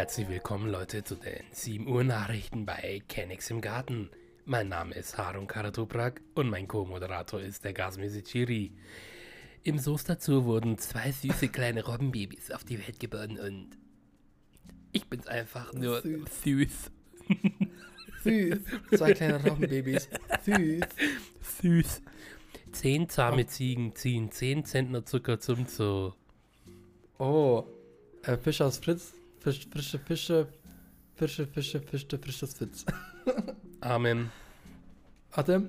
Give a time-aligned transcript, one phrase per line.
[0.00, 4.08] Herzlich willkommen, Leute, zu den 7 Uhr Nachrichten bei Kennex im Garten.
[4.46, 8.72] Mein Name ist Harun Karatoprak und mein Co-Moderator ist der Gasmese Chiri.
[9.62, 13.76] Im Soße dazu wurden zwei süße kleine Robbenbabys auf die Welt geboren und
[14.92, 16.44] ich bin's einfach nur Süß.
[16.44, 16.90] süß.
[18.24, 18.58] Süß.
[18.96, 20.08] Zwei kleine Robbenbabys.
[20.46, 20.80] Süß.
[21.60, 22.02] Süß.
[22.72, 26.14] Zehn zahme Ziegen ziehen 10 Zentner Zucker zum Zoo.
[27.18, 27.64] Oh.
[28.22, 29.19] Äh, Fisch aus Fritz.
[29.40, 30.48] Fisch, frische Fische.
[31.14, 32.86] Fische, Fische, Fische, frisches Fitz.
[33.80, 34.30] Amen.
[35.32, 35.68] Warte.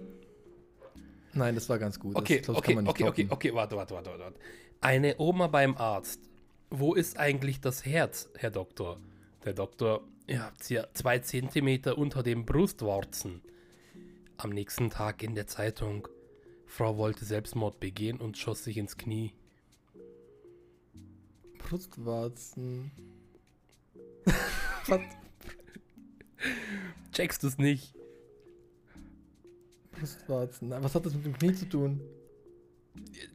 [1.34, 2.16] Nein, das war ganz gut.
[2.16, 4.39] Okay, das, glaub ich, okay, kann man nicht okay, okay, okay, warte, warte, warte, warte.
[4.81, 6.20] Eine Oma beim Arzt.
[6.70, 8.97] Wo ist eigentlich das Herz, Herr Doktor?
[9.45, 13.41] Der Doktor, ihr habt hier zwei Zentimeter unter den Brustwarzen.
[14.38, 16.08] Am nächsten Tag in der Zeitung.
[16.66, 19.33] Frau wollte Selbstmord begehen und schoss sich ins Knie.
[21.58, 22.91] Brustwarzen.
[24.88, 25.00] Was?
[27.12, 27.94] Checkst du's nicht?
[29.92, 30.72] Brustwarzen.
[30.72, 32.02] Was hat das mit dem Knie zu tun?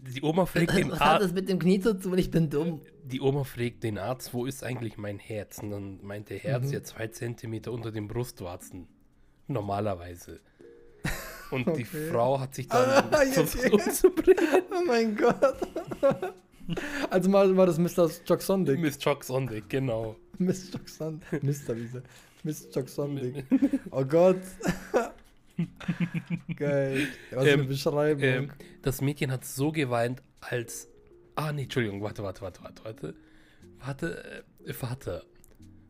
[0.02, 1.24] Die Oma fragt den Was hat Arzt.
[1.26, 2.18] das mit dem Knie zu tun?
[2.18, 2.80] Ich bin dumm.
[3.04, 5.58] Die Oma fragt den Arzt, wo ist eigentlich mein Herz?
[5.62, 6.72] Und dann meint der Herz Mhm.
[6.72, 8.88] ja zwei Zentimeter unter den Brustwarzen.
[9.46, 10.40] Normalerweise.
[11.52, 12.10] Und die Okay.
[12.10, 14.62] Frau hat sich dann Ah, versucht umzubringen.
[14.72, 15.36] Oh mein Gott.
[17.10, 18.10] Also mal war das Mr.
[18.26, 18.80] Jock Sondig.
[18.80, 20.16] Miss Jock Sondig, genau.
[20.38, 21.42] Miss Sondig.
[21.42, 21.76] Mr.
[21.76, 22.02] Wiese.
[22.42, 23.44] Miss Jock Sondig.
[23.90, 24.40] Oh Gott.
[26.56, 27.08] Geil.
[27.30, 28.22] Was für eine Ähm, Beschreibung.
[28.22, 28.50] Ähm,
[28.82, 30.88] das Mädchen hat so geweint, als.
[31.34, 33.14] Ah, nee, Entschuldigung, warte, warte, warte, warte, warte.
[33.78, 35.22] Warte, äh, Vater.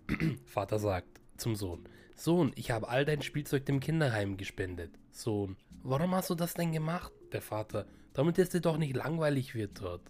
[0.46, 4.90] Vater sagt zum Sohn: Sohn, ich habe all dein Spielzeug dem Kinderheim gespendet.
[5.10, 7.12] Sohn, warum hast du das denn gemacht?
[7.32, 10.02] Der Vater: Damit es dir doch nicht langweilig wird dort.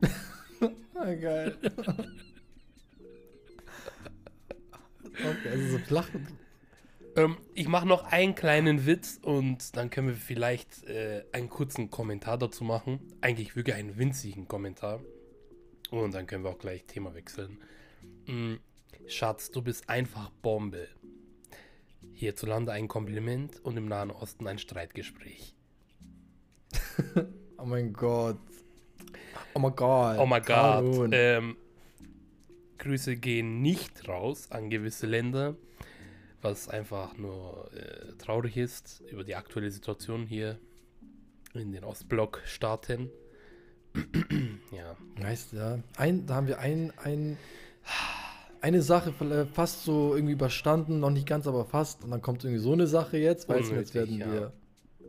[0.94, 1.56] ah, geil.
[5.18, 6.08] okay, also so flach.
[7.16, 11.90] Ähm, ich mache noch einen kleinen Witz und dann können wir vielleicht äh, einen kurzen
[11.90, 13.00] Kommentar dazu machen.
[13.20, 15.00] Eigentlich wirklich einen winzigen Kommentar.
[15.90, 17.58] Und dann können wir auch gleich Thema wechseln.
[18.26, 18.54] Mm,
[19.06, 20.88] Schatz, du bist einfach Bombe.
[22.12, 25.54] Hierzulande ein Kompliment und im Nahen Osten ein Streitgespräch.
[27.58, 28.36] Oh mein Gott.
[29.54, 30.18] Oh mein Gott.
[30.18, 30.48] Oh God.
[30.50, 31.10] Harun.
[31.12, 31.56] Ähm,
[32.86, 35.56] Grüße gehen nicht raus an gewisse Länder,
[36.40, 40.58] was einfach nur äh, traurig ist über die aktuelle Situation hier
[41.52, 43.10] in den Ostblock-Staaten.
[44.70, 45.80] ja, Weißt ja.
[45.96, 47.36] Ein, da haben wir ein, ein,
[48.60, 52.04] eine Sache äh, fast so irgendwie überstanden, noch nicht ganz, aber fast.
[52.04, 54.32] Und dann kommt irgendwie so eine Sache jetzt, weißt du, jetzt werden ja.
[54.32, 54.52] wir.
[54.98, 55.04] So,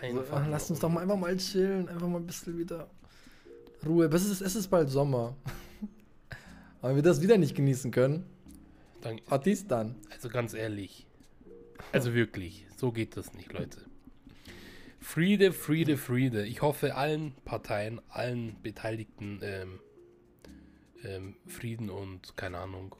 [0.00, 0.42] einfach.
[0.42, 2.90] ach, lass uns doch mal einfach mal chillen, einfach mal ein bisschen wieder
[3.86, 4.06] Ruhe.
[4.06, 5.34] Es ist, es ist bald Sommer.
[6.82, 8.26] Aber wenn wir das wieder nicht genießen können,
[9.00, 9.94] Dann, was ist dann?
[10.10, 11.06] also ganz ehrlich.
[11.92, 13.78] Also wirklich, so geht das nicht, Leute.
[15.00, 16.46] Friede, Friede, Friede.
[16.46, 19.80] Ich hoffe allen Parteien, allen Beteiligten ähm,
[21.04, 22.94] ähm, Frieden und keine Ahnung.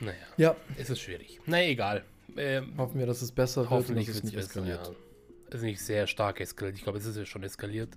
[0.00, 1.40] Naja, Ja, es ist schwierig.
[1.46, 2.04] Na egal.
[2.36, 4.48] Ähm, hoffen wir, dass es besser wird hoffentlich und wird es nicht besser.
[4.60, 4.86] eskaliert.
[4.88, 4.94] Ja.
[5.48, 6.76] Es ist nicht sehr stark eskaliert.
[6.76, 7.96] Ich glaube, es ist ja schon eskaliert.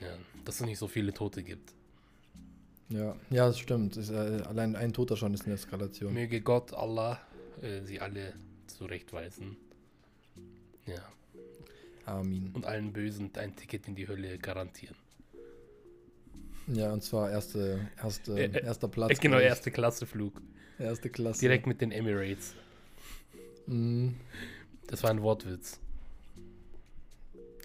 [0.00, 0.08] Ja,
[0.44, 1.74] dass es nicht so viele Tote gibt.
[2.88, 3.96] Ja, ja, das stimmt.
[3.96, 6.12] Ist, äh, allein ein Toter schon ist eine Eskalation.
[6.12, 7.20] Möge Gott, Allah,
[7.62, 8.34] äh, sie alle
[8.66, 9.56] zurechtweisen.
[10.86, 11.02] Ja.
[12.06, 12.50] Amin.
[12.52, 14.96] Und allen Bösen ein Ticket in die Hölle garantieren.
[16.66, 19.20] Ja, und zwar erste, erste, Äh, äh, erster Platz.
[19.20, 20.40] Genau, erste Klasse Flug.
[20.78, 21.40] Erste Klasse.
[21.40, 22.54] Direkt mit den Emirates.
[23.66, 24.16] Mhm.
[24.86, 25.78] Das war ein Wortwitz.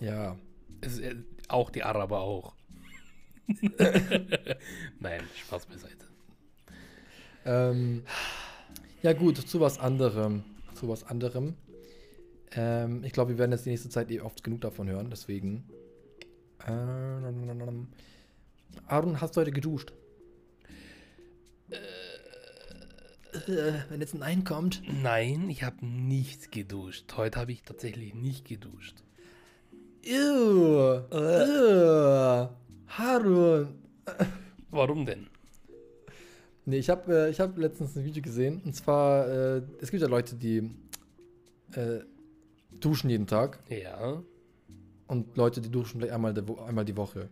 [0.01, 0.37] Ja.
[0.81, 1.15] Es ist, äh,
[1.49, 2.55] auch die Araber auch.
[4.99, 6.05] Nein, Spaß beiseite.
[7.45, 8.03] Ähm,
[9.03, 10.43] ja gut, zu was anderem.
[10.73, 11.55] Zu was anderem.
[12.51, 15.69] Ähm, ich glaube, wir werden jetzt die nächste Zeit eh oft genug davon hören, deswegen.
[16.67, 17.87] Ähm,
[18.87, 19.93] Aaron, hast du heute geduscht?
[21.69, 21.77] Äh,
[23.89, 24.81] wenn jetzt ein Nein kommt.
[25.03, 27.13] Nein, ich habe nicht geduscht.
[27.15, 29.04] Heute habe ich tatsächlich nicht geduscht.
[30.05, 31.01] Ew.
[31.11, 32.49] Ew.
[32.87, 33.67] Harun.
[34.69, 35.27] Warum denn?
[36.65, 38.61] Nee, ich habe äh, ich hab letztens ein Video gesehen.
[38.63, 40.69] Und zwar, äh, es gibt ja Leute, die
[41.73, 42.01] äh,
[42.79, 43.59] duschen jeden Tag.
[43.69, 44.21] Ja.
[45.07, 46.33] Und Leute, die duschen vielleicht einmal,
[46.67, 47.29] einmal die Woche.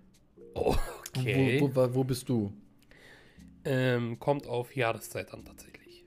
[0.53, 1.59] Okay.
[1.61, 2.51] Wo, wo, wo bist du?
[3.65, 6.03] Ähm, kommt auf Jahreszeit an tatsächlich.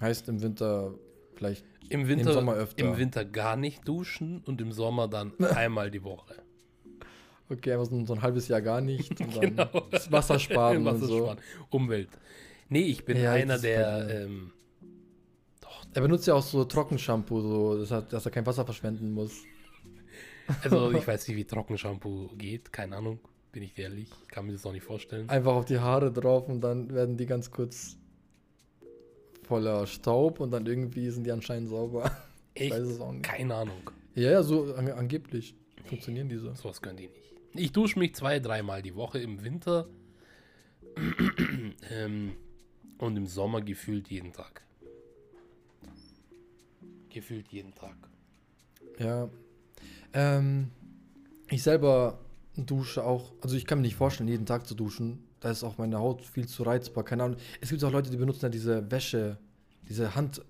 [0.00, 0.94] Heißt im Winter
[1.38, 1.64] vielleicht.
[1.88, 2.84] Im Winter, Sommer öfter.
[2.84, 6.34] Im Winter gar nicht duschen und im Sommer dann einmal die Woche.
[7.48, 9.18] Okay, aber so, so ein halbes Jahr gar nicht.
[9.20, 9.86] Und dann Genau.
[10.10, 11.06] Wasser sparen und so.
[11.06, 11.38] Wassersparen.
[11.70, 12.10] Umwelt.
[12.68, 14.24] Nee, ich bin Ja, einer, der.
[14.26, 14.52] Ähm,
[15.94, 19.32] Er benutzt ja auch so Trockenshampoo, so, dass er, dass er kein Wasser verschwenden muss.
[20.62, 22.70] also, ich weiß nicht, wie Trockenshampoo geht.
[22.70, 23.18] Keine Ahnung.
[23.50, 24.10] Bin ich ehrlich.
[24.24, 25.26] Ich kann mir das auch nicht vorstellen.
[25.30, 27.96] Einfach auf die Haare drauf und dann werden die ganz kurz
[29.48, 32.10] voller Staub und dann irgendwie sind die anscheinend sauber.
[32.54, 32.72] Ich Echt?
[32.72, 33.24] weiß es auch nicht.
[33.24, 33.90] Keine Ahnung.
[34.14, 35.54] Ja, ja, so an, angeblich
[35.84, 36.54] funktionieren diese.
[36.54, 37.32] Sowas können die nicht.
[37.54, 39.88] Ich dusche mich zwei, dreimal die Woche im Winter.
[41.90, 42.32] ähm,
[42.98, 44.62] und im Sommer gefühlt jeden Tag.
[47.10, 47.96] Gefühlt jeden Tag.
[48.98, 49.30] Ja.
[50.12, 50.70] Ähm,
[51.48, 52.18] ich selber
[52.56, 55.27] dusche auch, also ich kann mir nicht vorstellen, jeden Tag zu duschen.
[55.40, 57.04] Da ist auch meine Haut viel zu reizbar.
[57.04, 57.38] Keine Ahnung.
[57.60, 59.38] Es gibt auch Leute, die benutzen ja diese Wäsche,
[59.88, 60.42] diese Hand.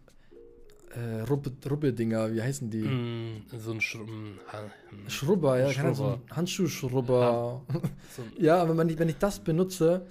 [0.94, 2.78] Äh, Rubbe, Rubbe-Dinger, wie heißen die?
[2.80, 6.20] Mm, so ein Sch mm, ha- mm, Schrubber, ja, keine Ahnung, so Schrubber.
[6.30, 7.62] ein Handschuhschrubber.
[8.16, 10.06] so ein, Ja, aber wenn ich, wenn ich das benutze,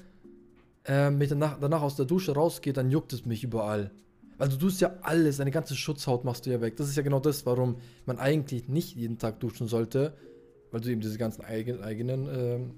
[0.86, 3.90] ähm, wenn ich danach, danach aus der Dusche rausgehe, dann juckt es mich überall.
[4.38, 6.78] Weil du tust ja alles, deine ganze Schutzhaut machst du ja weg.
[6.78, 10.14] Das ist ja genau das, warum man eigentlich nicht jeden Tag duschen sollte,
[10.70, 12.72] weil du eben diese ganzen eigen, eigenen ähm,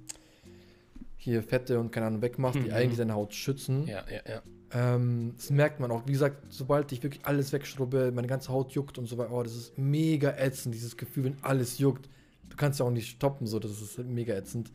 [1.22, 2.74] hier Fette und keine Ahnung wegmachst, die Mhm.
[2.74, 3.86] eigentlich deine Haut schützen.
[3.88, 4.42] ja, ja, ja.
[4.72, 6.06] Ähm, das merkt man auch.
[6.08, 9.44] Wie gesagt, sobald ich wirklich alles wegschrubbe, meine ganze Haut juckt und so weiter, oh,
[9.44, 12.08] das ist mega ätzend, dieses Gefühl, wenn alles juckt.
[12.50, 14.72] Du kannst ja auch nicht stoppen, so, das ist mega ätzend.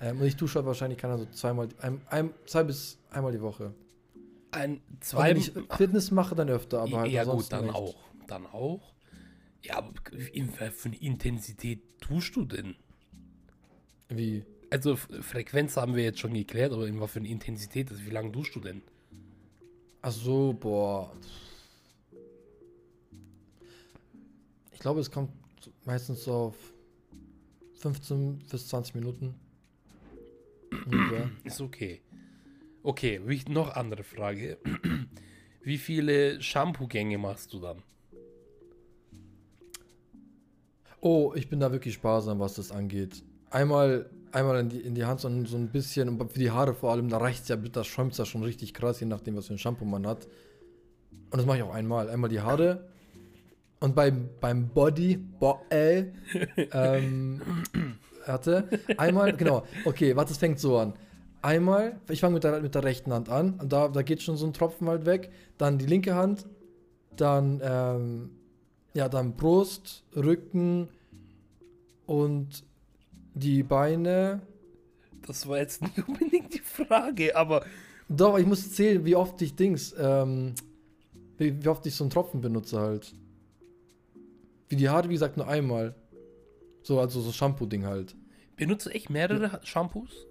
[0.00, 3.32] Ähm, und ich dusche halt wahrscheinlich, keine Ahnung, so zweimal, ein, ein, zwei bis einmal
[3.32, 3.72] die Woche.
[4.50, 7.74] Ein, zwei, wenn ich Fitness mache, dann öfter, aber halt ja gut, dann nicht.
[7.74, 7.96] auch.
[8.26, 8.92] Dann auch.
[9.62, 9.92] Ja, aber
[10.32, 12.74] in, für eine Intensität tust du denn?
[14.08, 14.44] Wie?
[14.70, 18.10] Also Frequenz haben wir jetzt schon geklärt, aber in was für eine Intensität, also wie
[18.10, 18.82] lange duschst du denn?
[20.02, 21.12] Ach so, boah.
[24.72, 25.32] Ich glaube, es kommt
[25.84, 26.56] meistens so auf
[27.78, 29.34] 15 bis 20 Minuten.
[31.44, 32.00] Ist okay.
[32.82, 34.58] Okay, noch andere Frage.
[35.62, 37.82] Wie viele Shampoo-Gänge machst du dann?
[41.00, 43.22] Oh, ich bin da wirklich sparsam, was das angeht.
[43.50, 46.50] Einmal, einmal in die, in die Hand so ein, so ein bisschen, und für die
[46.50, 49.06] Haare vor allem, da reicht es ja, da schäumt es ja schon richtig krass, je
[49.06, 50.26] nachdem, was für ein Shampoo man hat.
[51.30, 52.08] Und das mache ich auch einmal.
[52.08, 52.88] Einmal die Haare.
[53.80, 56.06] Und beim, beim Body, bo äh,
[56.72, 57.40] ähm,
[58.26, 60.94] hatte, einmal, genau, okay, warte, es fängt so an.
[61.40, 64.36] Einmal, ich fange mit der, mit der rechten Hand an, und da, da geht schon
[64.36, 65.30] so ein Tropfen halt weg.
[65.56, 66.46] Dann die linke Hand,
[67.16, 68.30] dann, ähm,
[68.94, 70.88] ja, dann Brust, Rücken
[72.06, 72.64] und
[73.38, 74.42] die Beine.
[75.26, 77.64] Das war jetzt nicht unbedingt die Frage, aber
[78.08, 80.54] Doch, ich muss zählen, wie oft ich Dings, ähm,
[81.36, 83.14] wie, wie oft ich so einen Tropfen benutze halt.
[84.68, 85.94] Wie die Haare, wie gesagt, nur einmal.
[86.82, 88.16] So, also so Shampoo-Ding halt.
[88.56, 90.26] benutze ich mehrere Shampoos?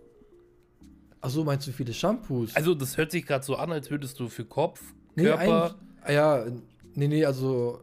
[1.22, 2.56] Achso, meinst du, viele Shampoos?
[2.56, 5.76] Also das hört sich gerade so an, als würdest du für Kopf, nee, Körper...
[6.02, 6.46] ein, ja,
[6.94, 7.82] nee, nee, also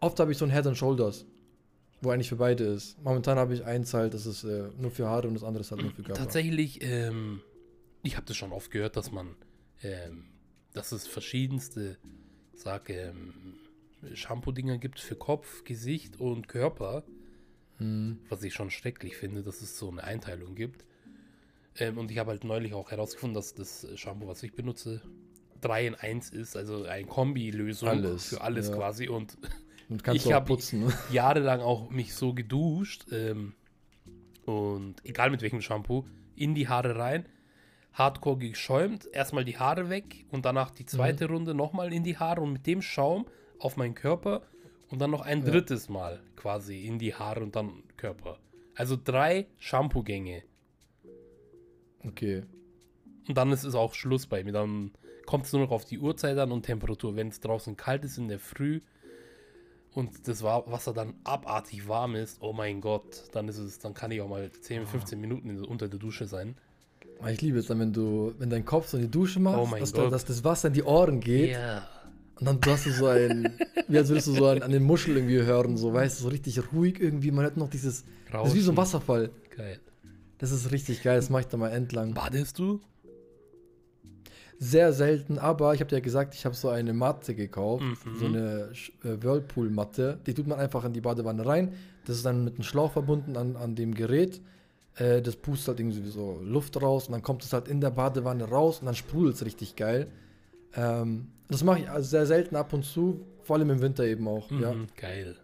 [0.00, 1.26] oft habe ich so ein Head and Shoulders,
[2.00, 3.02] wo eigentlich für beide ist.
[3.02, 5.70] Momentan habe ich eins halt, das ist äh, nur für Haare und das andere ist
[5.70, 6.20] halt nur für Körper.
[6.20, 7.40] Tatsächlich, ähm,
[8.02, 9.34] ich habe das schon oft gehört, dass man,
[9.82, 10.24] ähm,
[10.72, 11.98] dass es verschiedenste,
[12.54, 13.54] sag, ähm,
[14.14, 17.04] Shampoo-Dinger gibt für Kopf, Gesicht und Körper,
[17.78, 18.18] Hm.
[18.28, 20.84] was ich schon schrecklich finde, dass es so eine Einteilung gibt.
[21.76, 25.00] Ähm, und ich habe halt neulich auch herausgefunden, dass das Shampoo, was ich benutze,
[25.60, 28.76] 3 in 1 ist, also eine Kombi-Lösung Alles, für alles ja.
[28.76, 29.08] quasi.
[29.08, 29.36] Und
[29.90, 30.92] Und kannst Ich du auch hab- putzen.
[31.12, 33.54] jahrelang auch mich so geduscht ähm,
[34.46, 36.06] und egal mit welchem Shampoo,
[36.36, 37.26] in die Haare rein,
[37.92, 41.34] hardcore geschäumt, erstmal die Haare weg und danach die zweite Mhm.
[41.34, 43.26] Runde nochmal in die Haare und mit dem Schaum
[43.58, 44.42] auf meinen Körper
[44.88, 45.50] und dann noch ein Ja.
[45.50, 48.38] drittes Mal quasi in die Haare und dann Körper.
[48.76, 50.42] Also drei Shampoo-Gänge.
[52.06, 52.44] Okay.
[53.28, 54.52] Und dann ist es auch Schluss bei mir.
[54.52, 54.92] Dann
[55.26, 57.14] kommt es nur noch auf die Uhrzeit an und Temperatur.
[57.16, 58.80] Wenn es draußen kalt ist in der Früh
[59.94, 63.94] und das Wa- Wasser dann abartig warm ist, oh mein Gott, dann ist es, dann
[63.94, 66.56] kann ich auch mal 10, 15 Minuten in, unter der Dusche sein.
[67.28, 69.76] Ich liebe es dann, wenn du, wenn dein Kopf so in die Dusche machst, Oh
[69.76, 69.92] dass.
[69.92, 71.86] Da, dass das Wasser in die Ohren geht Ja.
[72.38, 73.52] und dann hast du so ein,
[73.88, 76.28] wie als würdest du so an, an den Muschel irgendwie hören, so, weißt du, so
[76.30, 77.30] richtig ruhig irgendwie.
[77.30, 78.76] Man hört noch dieses, das ist wie so ein Rauschen.
[78.76, 79.30] Wasserfall.
[79.56, 79.80] Geil.
[80.38, 82.14] Das ist richtig geil, das mache ich dann mal entlang.
[82.14, 82.80] Badest du?
[84.62, 88.14] Sehr selten, aber ich habe dir ja gesagt, ich habe so eine Matte gekauft, Mhm.
[88.18, 88.70] so eine
[89.04, 90.18] äh, Whirlpool-Matte.
[90.26, 91.72] Die tut man einfach in die Badewanne rein.
[92.04, 94.40] Das ist dann mit einem Schlauch verbunden an, an dem Gerät.
[94.96, 97.90] Äh, das pustet halt irgendwie so Luft raus und dann kommt es halt in der
[97.90, 100.08] Badewanne raus und dann sprudelt es richtig geil.
[100.74, 104.28] Ähm, das mache ich also sehr selten ab und zu, vor allem im Winter eben
[104.28, 104.74] auch, ja.
[104.74, 105.36] Mhm, Geil.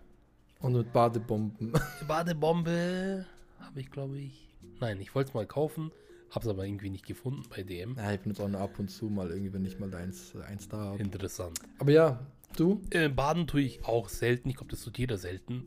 [0.60, 1.72] Und mit Badebomben.
[2.08, 3.24] Badebombe.
[3.60, 4.48] habe ich, glaube ich.
[4.80, 5.90] Nein, ich wollte es mal kaufen,
[6.30, 7.96] habe es aber irgendwie nicht gefunden bei DM.
[7.96, 10.68] Ja, ich benutze auch nur ab und zu mal irgendwie, wenn ich mal eins, eins
[10.68, 11.02] da habe.
[11.02, 11.58] Interessant.
[11.78, 12.20] Aber ja,
[12.56, 12.80] du?
[12.90, 14.48] Äh, baden tue ich auch selten.
[14.48, 15.66] Ich glaube, das tut jeder selten.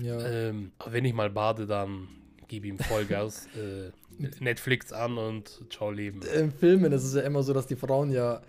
[0.00, 0.18] Ja.
[0.26, 2.08] Ähm, aber wenn ich mal bade, dann
[2.48, 3.90] gebe ihm Vollgas, äh,
[4.40, 6.20] Netflix an und ciao Leben.
[6.34, 8.42] Im Filmen ist es ja immer so, dass die Frauen ja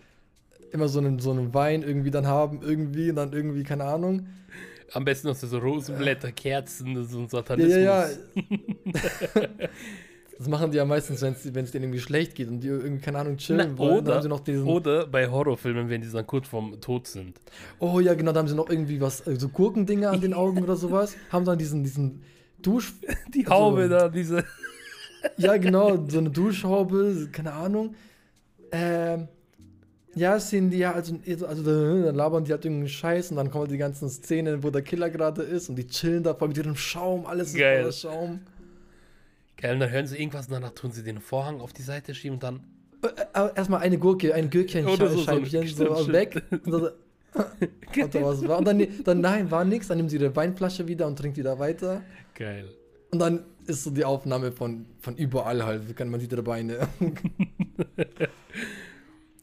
[0.72, 4.27] immer so einen, so einen Wein irgendwie dann haben, irgendwie, und dann irgendwie, keine Ahnung.
[4.94, 7.75] Am besten noch so Rosenblätter, Kerzen, so ein Ja, Satanismus.
[7.77, 8.10] ja,
[9.41, 9.48] ja.
[10.37, 13.19] Das machen die ja meistens, wenn es denen irgendwie schlecht geht und die irgendwie, keine
[13.19, 13.99] Ahnung, chillen Na, wollen.
[13.99, 17.37] Oder, haben sie noch diesen, oder bei Horrorfilmen, wenn die dann kurz vorm Tod sind.
[17.79, 20.61] oh ja, genau, da haben sie noch irgendwie was, äh, so Gurkendinger an den Augen
[20.61, 21.15] oder sowas.
[21.31, 22.21] Haben dann diesen, diesen
[22.61, 22.93] Dusch,
[23.33, 24.43] Die Also- Haube da, diese.
[25.37, 27.95] ja genau, so eine Duschhaube, keine Ahnung.
[28.71, 29.27] Ähm,
[30.15, 31.15] ja, sehen die ja, also,
[31.47, 34.69] also dann labern die halt irgendeinen Scheiß und dann kommen halt die ganzen Szenen, wo
[34.69, 37.91] der Killer gerade ist und die chillen da voll mit ihrem Schaum, alles ist voller
[37.91, 38.39] Schaum.
[39.57, 42.13] Geil, und dann hören sie irgendwas und danach tun sie den Vorhang auf die Seite
[42.13, 42.63] schieben und dann.
[43.03, 43.07] Äh,
[43.39, 46.43] äh, Erstmal eine Gurke, ein Gürkchen, Oder so, so ein- Scheibchen, so, stimmt, weg.
[46.51, 46.81] Und, dann,
[48.12, 48.57] so, und was war.
[48.59, 49.88] und dann, dann, nein, war nix.
[49.89, 52.01] Dann nimmt sie ihre Weinflasche wieder und trinkt wieder weiter.
[52.33, 52.69] Geil.
[53.12, 55.95] Und dann ist so die Aufnahme von, von überall halt.
[55.97, 56.88] Kann man sieht ihre Beine.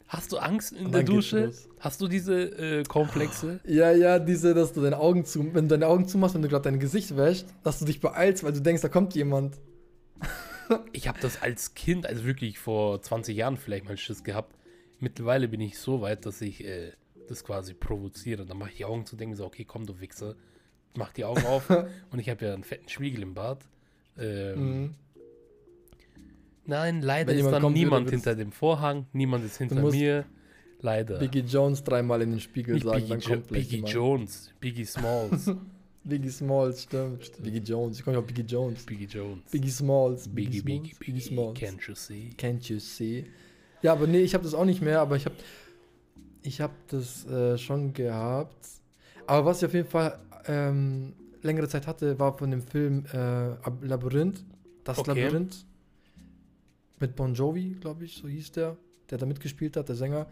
[0.09, 1.53] Hast du Angst in der Dusche?
[1.81, 2.35] Hast du diese
[2.81, 3.61] äh, Komplexe?
[3.67, 6.49] ja, ja, diese, dass du deine Augen zu, wenn du deine Augen zumachst, wenn du
[6.49, 9.57] gerade dein Gesicht wäschst, dass du dich beeilst, weil du denkst, da kommt jemand.
[10.93, 14.57] Ich habe das als Kind, also wirklich vor 20 Jahren vielleicht mal Schiss gehabt.
[15.01, 16.93] Mittlerweile bin ich so weit, dass ich äh,
[17.29, 18.47] das quasi provoziere.
[18.47, 20.35] Dann mache ich die Augen zu, denke so, okay, komm, du Wichser.
[20.97, 21.69] Mach die Augen auf.
[22.11, 23.59] und ich habe ja einen fetten Spiegel im Bad.
[24.19, 24.95] Ähm, Mhm.
[26.65, 30.25] Nein, leider ist dann kommt, niemand hinter dem Vorhang, niemand ist hinter mir.
[30.81, 31.19] Leider.
[31.19, 33.85] Biggie Jones dreimal in den Spiegel Nicht sagen, Biggie, jo Biggie.
[33.85, 35.51] Jones, Biggie Smalls,
[36.05, 37.31] Biggie Smalls, stimmt.
[37.43, 38.85] Biggie Jones, ich komme auf Biggie Jones.
[38.85, 40.27] Biggie Jones, Biggie Smalls.
[40.29, 40.61] Biggie?
[40.63, 41.59] Biggie, Biggie, Smalls.
[41.59, 42.31] can't you see?
[42.37, 43.27] Can't you see?
[43.83, 45.37] Ja, aber nee, ich habe das auch nicht mehr, aber ich habe
[46.43, 48.67] ich habe das äh, schon gehabt.
[49.27, 53.17] Aber was ich auf jeden Fall ähm, längere Zeit hatte, war von dem Film äh,
[53.17, 54.45] Ab- Labyrinth.
[54.83, 55.23] Das Okay.
[55.23, 55.65] Labyrinth.
[56.99, 58.77] Mit Bon Jovi, glaube ich, so hieß der,
[59.13, 60.27] der da mitgespielt hat, der Sänger.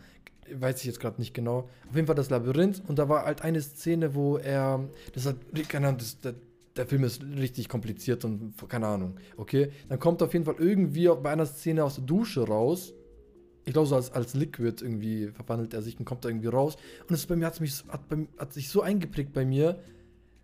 [0.52, 1.68] Weiß ich jetzt gerade nicht genau.
[1.88, 2.82] Auf jeden Fall das Labyrinth.
[2.88, 4.88] Und da war halt eine Szene, wo er.
[5.12, 5.37] Das hat.
[5.68, 6.34] Keine Ahnung, das, der,
[6.76, 9.16] der Film ist richtig kompliziert und keine Ahnung.
[9.37, 9.70] Okay.
[9.88, 12.94] Dann kommt auf jeden Fall irgendwie bei einer Szene aus der Dusche raus.
[13.66, 16.76] Ich glaube, so als, als Liquid irgendwie verwandelt er sich und kommt da irgendwie raus.
[17.06, 19.78] Und es bei mir hat, mich, hat, bei, hat sich so eingeprägt bei mir,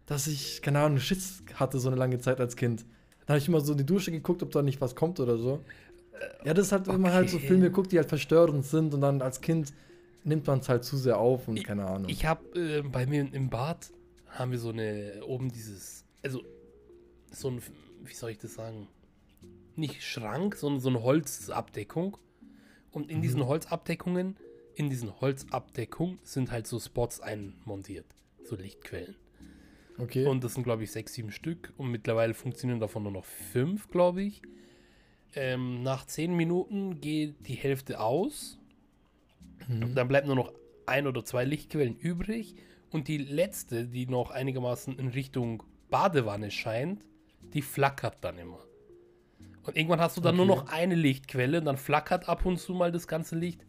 [0.05, 2.85] dass ich, keine Ahnung, Schiss hatte so eine lange Zeit als Kind.
[3.26, 5.37] Dann habe ich immer so in die Dusche geguckt, ob da nicht was kommt oder
[5.38, 5.64] so.
[6.44, 7.46] Ja, das ist halt, wenn man halt so okay.
[7.49, 9.73] Filme guckt, die halt verstörend sind und dann als Kind
[10.25, 12.11] nimmt man es halt zu sehr auf und keine Ahnung.
[12.11, 13.90] Ich habe äh, bei mir im Bad
[14.28, 16.42] haben wir so eine oben dieses, also
[17.30, 17.62] so ein,
[18.04, 18.88] wie soll ich das sagen?
[19.76, 22.16] Nicht Schrank, sondern so eine Holzabdeckung.
[22.92, 23.23] Und in Mhm.
[23.23, 24.37] diesen Holzabdeckungen,
[24.75, 28.06] in diesen Holzabdeckungen sind halt so Spots einmontiert,
[28.42, 29.16] so Lichtquellen.
[29.99, 30.26] okay.
[30.26, 31.73] Und das sind, glaube ich, sechs, sieben Stück.
[31.76, 34.42] Und mittlerweile funktionieren davon nur noch fünf, glaube ich.
[35.37, 38.59] Ähm, nach zehn Minuten geht die Hälfte aus.
[39.69, 39.95] Mhm.
[39.95, 40.52] Dann bleibt nur noch
[40.87, 42.55] ein oder zwei Lichtquellen übrig.
[42.90, 47.05] Und die letzte, die noch einigermaßen in Richtung Badewanne scheint,
[47.52, 48.61] die flackert dann immer.
[49.64, 50.55] Und irgendwann hast du dann nur Okay.
[50.57, 53.66] noch eine Lichtquelle und dann flackert ab und zu mal das ganze Licht.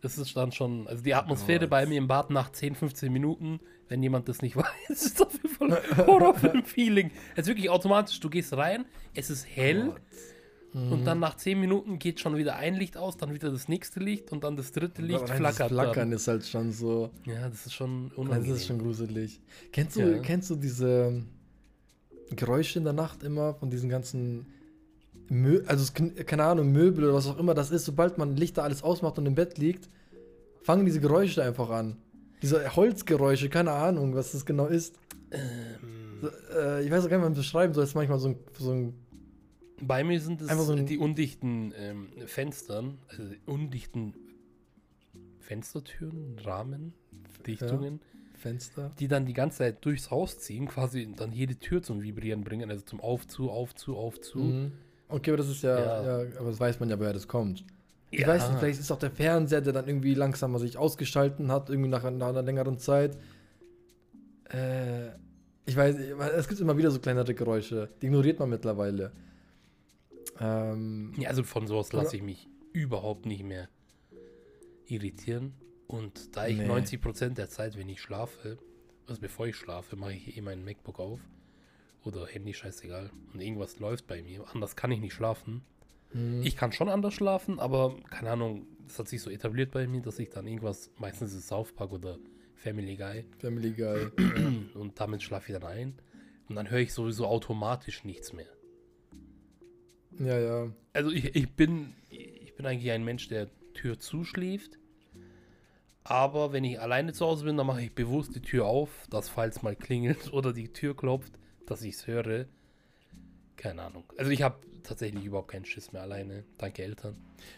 [0.00, 1.70] Das ist dann schon, also die Atmosphäre Gott.
[1.70, 5.32] bei mir im Bad nach 10, 15 Minuten, wenn jemand das nicht weiß, ist auf
[5.34, 7.10] jeden Fall ein Horrorfilm-Feeling.
[7.34, 8.84] Es ist wirklich automatisch, du gehst rein,
[9.14, 9.94] es ist hell
[10.74, 14.00] und dann nach 10 Minuten geht schon wieder ein Licht aus, dann wieder das nächste
[14.00, 16.12] Licht und dann das dritte Licht Aber das flackert Flackern dann.
[16.12, 17.10] ist halt schon so.
[17.24, 18.54] Ja, das ist schon Das unangenehm.
[18.54, 19.40] ist schon gruselig.
[19.72, 20.18] Kennst du, Ja.
[20.18, 21.22] kennst du diese
[22.36, 24.46] Geräusche in der Nacht immer von diesen ganzen
[25.30, 25.92] Mö also es
[26.26, 29.26] keine Ahnung, Möbel oder was auch immer das ist, sobald man Lichter alles ausmacht und
[29.26, 29.88] im Bett liegt,
[30.62, 31.96] fangen diese Geräusche einfach an.
[32.42, 34.94] Diese Holzgeräusche, keine Ahnung, was das genau ist.
[35.30, 35.40] Ähm,
[36.22, 37.82] So, äh, ich weiß auch gar nicht, wie man das beschreiben soll.
[37.82, 38.94] Das ist manchmal so ein, so ein
[39.80, 44.14] bei mir sind es so die undichten ähm, Fenstern, also die undichten
[45.40, 46.92] Fenstertüren, Rahmen,
[47.46, 48.00] Dichtungen,
[48.34, 48.92] Fenster.
[48.98, 52.70] die dann die ganze Zeit durchs Haus ziehen, quasi dann jede Tür zum Vibrieren bringen,
[52.70, 54.38] also zum Auf, zu, auf, zu, auf, zu.
[54.38, 54.72] Mhm.
[55.08, 56.22] Okay, aber das ist ja, Ja.
[56.24, 56.38] ja.
[56.38, 57.64] aber das weiß man ja, woher das kommt.
[58.10, 58.28] Ich Ja.
[58.28, 61.88] weiß nicht, vielleicht ist auch der Fernseher, der dann irgendwie langsamer sich ausgeschalten hat, irgendwie
[61.90, 63.16] nach, nach einer längeren Zeit.
[64.50, 65.08] Äh,
[65.66, 65.96] ich weiß,
[66.36, 69.12] es gibt immer wieder so kleinere Geräusche, die ignoriert man mittlerweile.
[70.40, 73.68] Ähm, Ja, also von sowas lasse ich mich überhaupt nicht mehr
[74.86, 75.54] irritieren.
[75.86, 76.66] Und da ich Nee.
[76.66, 78.58] 90% der Zeit, wenn ich schlafe,
[79.06, 81.20] also bevor ich schlafe, mache ich eh meinen MacBook auf
[82.04, 83.10] oder Handy, scheißegal.
[83.32, 84.44] Und irgendwas läuft bei mir.
[84.52, 85.62] Anders kann ich nicht schlafen.
[86.12, 86.42] Mhm.
[86.42, 90.00] Ich kann schon anders schlafen, aber keine Ahnung, das hat sich so etabliert bei mir,
[90.00, 92.18] dass ich dann irgendwas, meistens ist South Park oder
[92.54, 94.06] Family Guy, Family Guy.
[94.74, 95.94] und damit schlafe ich dann ein.
[96.48, 98.46] Und dann höre ich sowieso automatisch nichts mehr.
[100.18, 100.68] Ja, ja.
[100.92, 104.78] Also ich, ich bin ich bin eigentlich ein Mensch, der Tür zuschläft.
[106.04, 109.28] Aber wenn ich alleine zu Hause bin, dann mache ich bewusst die Tür auf, dass
[109.28, 111.32] falls mal klingelt oder die Tür klopft,
[111.66, 112.46] dass ich es höre.
[113.56, 114.04] Keine Ahnung.
[114.16, 116.44] Also ich habe tatsächlich überhaupt keinen Schiss mehr alleine.
[116.56, 117.14] Danke Eltern.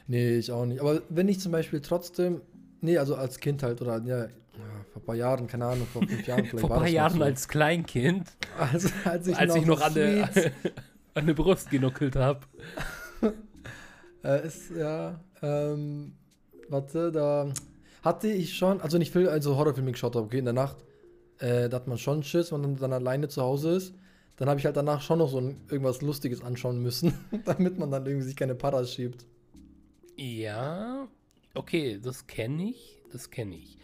[0.07, 0.81] Nee, ich auch nicht.
[0.81, 2.41] Aber wenn ich zum Beispiel trotzdem,
[2.81, 4.27] nee, also als Kind halt oder ja,
[4.93, 6.61] vor ein paar Jahren, keine Ahnung, vor fünf Jahren vielleicht.
[6.61, 7.25] Vor ein paar noch Jahren so.
[7.25, 10.01] als Kleinkind, Also, als ich als ich noch so
[11.15, 12.41] an der, Brust genuckelt habe.
[14.25, 16.13] äh, ist, ja, ähm,
[16.69, 17.53] warte, da
[18.03, 20.77] hatte ich schon, also nicht viel, also Horrorfilme geschaut habe, okay, in der Nacht,
[21.39, 23.95] äh, da hat man schon Schiss, wenn man dann alleine zu Hause ist.
[24.37, 27.13] Dann habe ich halt danach schon noch so ein, irgendwas Lustiges anschauen müssen,
[27.45, 29.27] damit man dann irgendwie sich keine Paras schiebt.
[30.17, 31.09] Ja,
[31.55, 33.79] okay, das kenne ich, das kenne ich.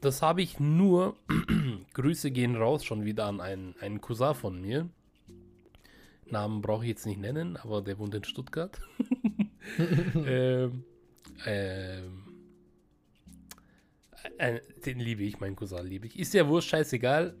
[0.00, 1.16] Das habe ich nur,
[1.94, 4.88] Grüße gehen raus schon wieder an einen, einen Cousin von mir.
[6.32, 8.80] Namen brauche ich jetzt nicht nennen, aber der wohnt in Stuttgart.
[10.26, 10.84] ähm,
[11.46, 12.22] ähm,
[14.38, 16.18] äh, den liebe ich, meinen Cousin liebe ich.
[16.18, 17.34] Ist ja wurscht, scheißegal.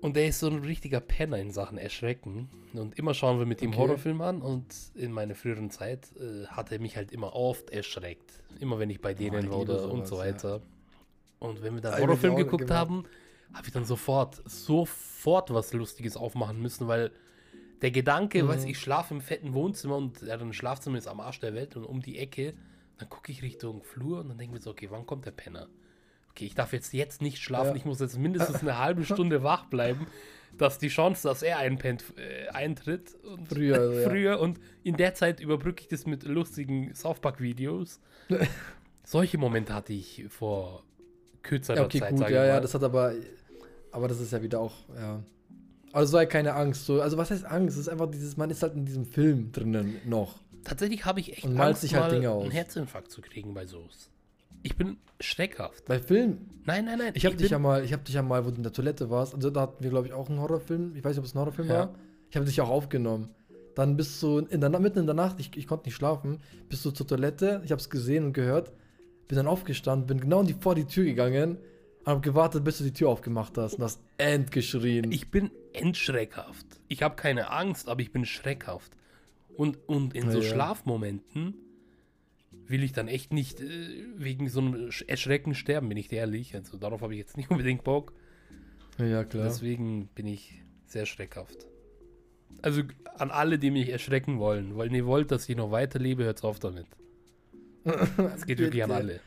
[0.00, 2.48] Und der ist so ein richtiger Penner in Sachen Erschrecken.
[2.74, 3.78] Und immer schauen wir mit ihm Okay.
[3.78, 4.42] Horrorfilme an.
[4.42, 8.40] Und in meiner früheren Zeit äh, hat er mich halt immer oft erschreckt.
[8.60, 10.60] Immer wenn ich bei denen ich war oder und so weiter.
[11.38, 12.78] Und wenn wir dann Horrorfilm geguckt gemacht.
[12.78, 13.04] haben,
[13.52, 17.10] habe ich dann sofort, sofort was Lustiges aufmachen müssen, weil
[17.82, 18.48] der Gedanke, Mhm.
[18.48, 21.76] weiß ich schlafe im fetten Wohnzimmer und ja, ein Schlafzimmer ist am Arsch der Welt
[21.76, 22.54] und um die Ecke,
[22.98, 25.30] dann gucke ich Richtung Flur und dann denke ich mir so, okay, wann kommt der
[25.32, 25.68] Penner?
[26.30, 27.76] Okay, ich darf jetzt jetzt nicht schlafen, Ja.
[27.76, 30.06] ich muss jetzt mindestens eine halbe Stunde wach bleiben,
[30.56, 33.14] dass die Chance, dass er einpennt, äh, eintritt.
[33.24, 34.08] Und Früher, also, ja.
[34.08, 38.00] früher und in der Zeit überbrücke ich das mit lustigen South Park Videos.
[39.04, 40.82] Solche Momente hatte ich vor
[41.42, 43.12] kürzerer Ja, okay, Zeit, gut, ja, ja, das hat aber,
[43.92, 45.22] aber das ist ja wieder auch, ja.
[45.96, 47.76] Also sei keine Angst, so, also was heißt Angst?
[47.76, 50.34] Es ist einfach dieses, man ist halt in diesem Film drinnen noch.
[50.64, 52.42] Tatsächlich habe ich echt Und malt Angst, sich halt mal Dinge aus.
[52.42, 54.10] einen Herzinfarkt zu kriegen bei sowas.
[54.62, 55.84] Ich bin schreckhaft.
[55.86, 57.12] Bei Film, Nein, nein, nein.
[57.14, 59.08] ich habe dich ja mal, ich habe dich ja mal, wo du in der Toilette
[59.10, 61.34] warst, also da hatten wir glaube ich auch einen Horrorfilm, ich weiß nicht, ob es
[61.34, 61.74] ein Horrorfilm Ja.
[61.78, 61.94] war.
[62.30, 63.30] Ich habe dich auch aufgenommen.
[63.76, 66.84] Dann bist du in der, mitten in der Nacht, ich, ich konnte nicht schlafen, bist
[66.84, 68.72] du zur Toilette, ich habe es gesehen und gehört,
[69.28, 71.58] bin dann aufgestanden, bin genau in die, vor die Tür gegangen
[72.00, 75.12] und habe gewartet, bis du die Tür aufgemacht hast und hast end geschrien.
[75.12, 76.66] Ich bin endschreckhaft.
[76.88, 78.92] Ich habe keine Angst, aber ich bin schreckhaft.
[79.56, 80.48] Und, und in so Ja.
[80.50, 81.54] Schlafmomenten
[82.68, 86.54] will ich dann echt nicht äh, wegen so einem Sch- Erschrecken sterben, bin ich ehrlich.
[86.54, 88.12] Also darauf habe ich jetzt nicht unbedingt Bock.
[88.98, 89.44] ja, klar.
[89.44, 91.66] Deswegen bin ich sehr schreckhaft.
[92.62, 92.82] Also
[93.18, 96.58] an alle, die mich erschrecken wollen, weil ihr wollt, dass ich noch weiterlebe, hört auf
[96.58, 96.86] damit.
[98.34, 99.20] Es geht wirklich an alle.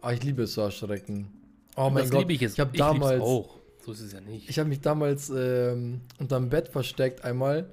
[0.00, 1.28] Ah, ich liebe es zu erschrecken.
[1.76, 2.54] Oh mein das Gott, liebe ich jetzt.
[2.54, 3.57] ich habe damals, auch.
[3.88, 4.50] So ist es ja nicht.
[4.50, 7.70] ich habe mich damals ähm, unterm Bett versteckt einmal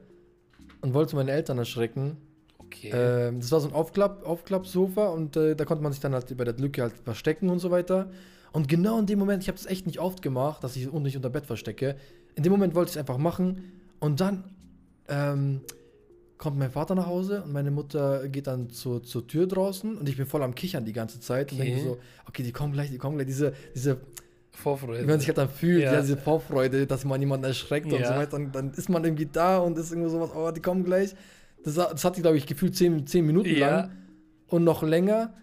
[0.79, 2.15] und wollte meine Eltern erschrecken.
[2.57, 2.89] okay.
[2.93, 6.37] Ähm, das war so ein Aufklapp, Aufklappsofa und äh, da konnte man sich dann halt
[6.37, 8.09] bei der Lücke halt verstecken und so weiter.
[8.53, 11.17] Und genau in dem Moment, ich habe es echt nicht oft gemacht, dass ich mich
[11.17, 11.97] unter Bett verstecke.
[12.35, 14.45] In dem Moment wollte ich es einfach machen und dann
[15.09, 15.59] ähm,
[16.37, 20.07] kommt mein Vater nach Hause und meine Mutter geht dann zur, zur Tür draußen und
[20.07, 21.71] ich bin voll am Kichern die ganze Zeit und Okay.
[21.71, 23.97] denke so, okay, die kommen gleich, die kommen gleich, diese, diese
[24.55, 25.03] Vorfreude.
[25.03, 25.93] wie man sich halt dann fühlt, Ja.
[25.93, 26.01] ja.
[26.01, 28.07] diese Vorfreude, dass man jemanden erschreckt und Ja.
[28.13, 28.31] so weiter.
[28.31, 31.15] Dann, dann ist man irgendwie da und ist irgendwie sowas, oh, die kommen gleich.
[31.63, 33.69] Das, hat- das hat die, glaube ich, gefühlt zehn, zehn Minuten Ja.
[33.69, 33.91] lang
[34.47, 35.33] und noch länger.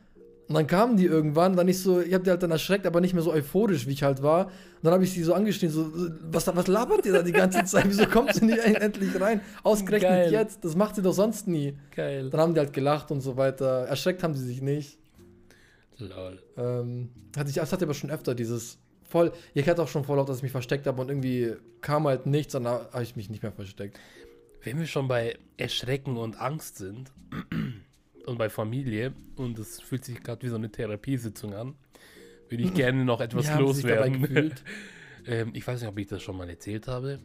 [0.49, 3.01] Und dann kamen die irgendwann, dann nicht so, ich habe die halt dann erschreckt, aber
[3.01, 4.47] nicht mehr so euphorisch, wie ich halt war.
[4.47, 5.91] Und dann habe ich sie so angeschrien, so,
[6.31, 7.85] was, was labert ihr da die ganze Zeit?
[7.89, 9.41] Wieso kommt sie nicht endlich rein?
[9.63, 10.33] Ausgerechnet Geil.
[10.33, 11.79] jetzt, das macht sie doch sonst nie.
[11.95, 12.29] Geil.
[12.29, 13.87] Dann haben die halt gelacht und so weiter.
[13.87, 14.99] Erschreckt haben sie sich nicht.
[15.99, 16.43] Lol.
[16.57, 18.79] Ähm, hatte ich, das hatte aber schon öfter dieses
[19.13, 19.33] voll.
[19.55, 22.55] Ich hatte auch schon oft, dass ich mich versteckt habe und irgendwie kam halt nichts,
[22.55, 24.01] dann habe ich mich nicht mehr versteckt.
[24.63, 27.13] Wenn wir schon bei Erschrecken und Angst sind
[28.27, 31.75] und bei Familie und es fühlt sich gerade wie so eine Therapiesitzung an,
[32.49, 34.55] würde ich gerne noch etwas dabei loswerden.
[35.27, 37.21] ähm, ich weiß nicht, ob ich das schon mal erzählt habe.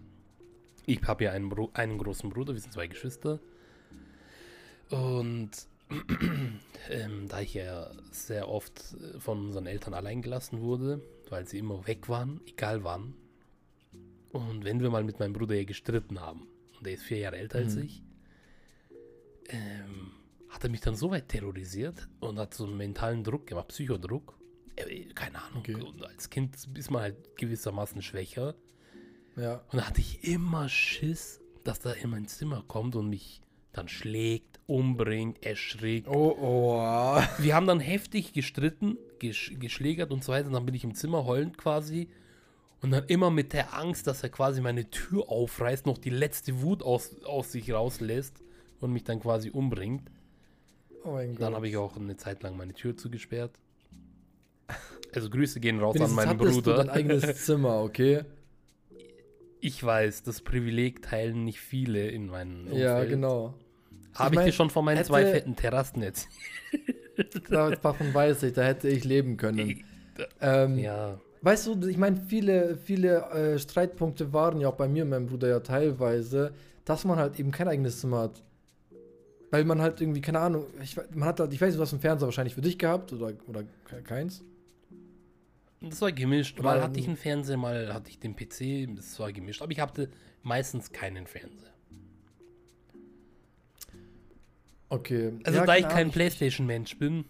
[0.86, 3.40] Ich habe ja einen, einen großen Bruder, wir sind zwei Geschwister.
[4.90, 5.52] Und
[6.90, 11.86] ähm, da ich ja sehr oft von unseren Eltern allein gelassen wurde, weil sie immer
[11.88, 13.16] weg waren, egal wann.
[14.32, 17.38] Und wenn wir mal mit meinem Bruder ja gestritten haben, und der ist vier Jahre
[17.38, 17.84] älter als Mhm.
[17.84, 18.04] ich,
[19.50, 20.12] ähm,
[20.50, 24.38] hat er mich dann so weit terrorisiert und hat so einen mentalen Druck gemacht, Psychodruck.
[24.76, 25.60] Äh, keine Ahnung.
[25.60, 25.76] Okay.
[25.76, 28.56] Und als Kind ist man halt gewissermaßen schwächer.
[29.36, 29.64] Ja.
[29.72, 33.42] Und da hatte ich immer Schiss, dass er in mein Zimmer kommt und mich
[33.74, 36.08] dann schlägt, umbringt, erschrickt.
[36.08, 37.22] Oh, oh.
[37.38, 40.48] Wir haben dann heftig gestritten, gesch geschlägert und so weiter.
[40.48, 42.10] Und dann bin ich im Zimmer heulend quasi.
[42.82, 46.62] Und dann immer mit der Angst, dass er quasi meine Tür aufreißt, noch die letzte
[46.62, 48.42] Wut aus, aus sich rauslässt
[48.80, 50.12] und mich dann quasi umbringt.
[51.04, 51.20] Oh.
[51.40, 53.52] Dann habe ich auch eine Zeit lang meine Tür zugesperrt.
[55.14, 56.54] Also Grüße gehen raus an meinen Bruder.
[56.62, 58.26] Du dein eigenes Zimmer, okay?
[59.60, 62.80] Ich weiß, das Privileg teilen nicht viele in meinem Umfeld.
[62.80, 63.56] Ja, genau.
[64.14, 66.28] Habe Ich ich, mein, dir schon von meinen hätte- zwei fetten Terrassen jetzt?
[67.50, 69.84] Davon weiß ich, da hätte ich leben können.
[70.42, 75.04] Ähm, Ja, Weißt du, ich meine, viele, viele äh, Streitpunkte waren ja auch bei mir
[75.04, 76.54] und meinem Bruder ja teilweise,
[76.84, 78.44] dass man halt eben kein eigenes Zimmer hat.
[79.52, 81.94] Weil man halt irgendwie, keine Ahnung, ich, man hat halt, ich weiß nicht, du hast
[81.94, 84.44] einen Fernseher wahrscheinlich für dich gehabt oder, oder ke- keins.
[85.80, 86.60] das war gemischt.
[86.60, 89.62] Mal hatte ich einen Fernseher, mal hatte ich den PC, das war gemischt.
[89.62, 90.10] Aber ich hatte
[90.44, 91.72] meistens keinen Fernseher.
[94.90, 95.34] Okay.
[95.44, 97.26] Also Ja, da ich kein Playstation-Mensch bin,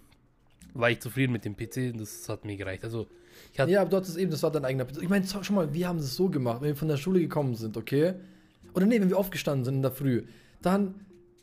[0.74, 2.84] war ich zufrieden mit dem PC und das hat mir gereicht.
[2.84, 3.08] Also
[3.54, 5.02] ich hatte Ja, aber dort ist eben, das war dein eigener PC.
[5.02, 7.56] Ich meine, schau mal, wir haben das so gemacht, wenn wir von der Schule gekommen
[7.56, 8.14] sind, okay?
[8.74, 10.24] Oder nee, wenn wir aufgestanden sind in der Früh.
[10.62, 10.96] Dann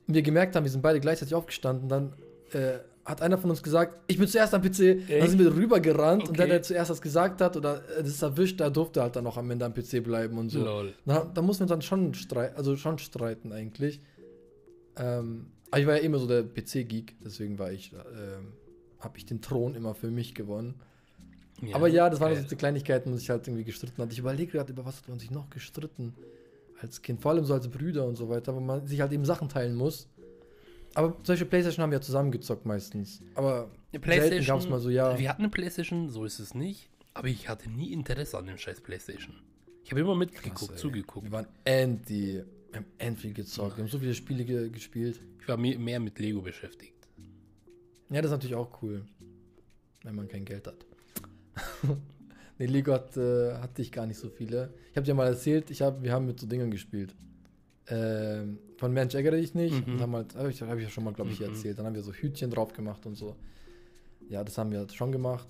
[0.06, 2.12] wir gemerkt haben, wir sind beide gleichzeitig aufgestanden, dann
[2.52, 6.28] äh, hat einer von uns gesagt, ich bin zuerst am PC, dann sind wir rübergerannt
[6.28, 6.52] und der, Okay.
[6.52, 9.50] der zuerst das gesagt hat oder äh, das erwischt, der durfte halt dann auch am
[9.50, 10.62] Ende am PC bleiben und so.
[10.64, 10.94] Lol.
[11.06, 14.00] Da, da muss man dann schon streiten, also schon streiten eigentlich.
[14.96, 18.52] Ähm, aber ich war ja immer so der PC-Geek, deswegen war ich, ähm,
[19.00, 20.74] habe ich den Thron immer für mich gewonnen.
[21.72, 22.42] Aber ja, das waren geil.
[22.42, 24.12] so die Kleinigkeiten, wo sich halt irgendwie gestritten hat.
[24.12, 26.14] Ich überlege gerade, über was hat man sich noch gestritten
[26.80, 29.24] als Kind, vor allem so als Brüder und so weiter, wo man sich halt eben
[29.24, 30.08] Sachen teilen muss.
[30.94, 33.20] Aber solche Playstation haben wir ja zusammengezockt meistens.
[33.34, 35.18] Aber selten gab es mal so, ja.
[35.18, 36.88] Wir hatten eine Playstation, so ist es nicht.
[37.14, 39.34] Aber ich hatte nie Interesse an dem scheiß Playstation.
[39.84, 41.26] Ich habe immer mitgeguckt, Krass, zugeguckt.
[41.26, 42.42] Wir waren Andy.
[42.74, 43.76] Wir haben Andy gezockt.
[43.76, 45.20] Wir haben so viele Spiele ge gespielt.
[45.40, 47.06] Ich war mehr, mit Lego beschäftigt.
[48.10, 49.04] Ja, das ist natürlich auch cool.
[50.02, 50.84] Wenn man kein Geld hat.
[52.58, 54.74] nee, Lego hat, äh, hatte ich gar nicht so viele.
[54.90, 57.14] Ich habe dir mal erzählt, ich hab, wir haben mit so Dingern gespielt.
[57.86, 59.86] Ähm, von Mensch ärgere ich nicht.
[59.86, 60.00] Mhm.
[60.00, 61.46] Haben halt, hab ich, hab ich ja schon mal, glaube ich, Mhm.
[61.46, 61.78] erzählt.
[61.78, 63.36] Dann haben wir so Hütchen drauf gemacht und so.
[64.28, 65.46] Ja, das haben wir schon gemacht.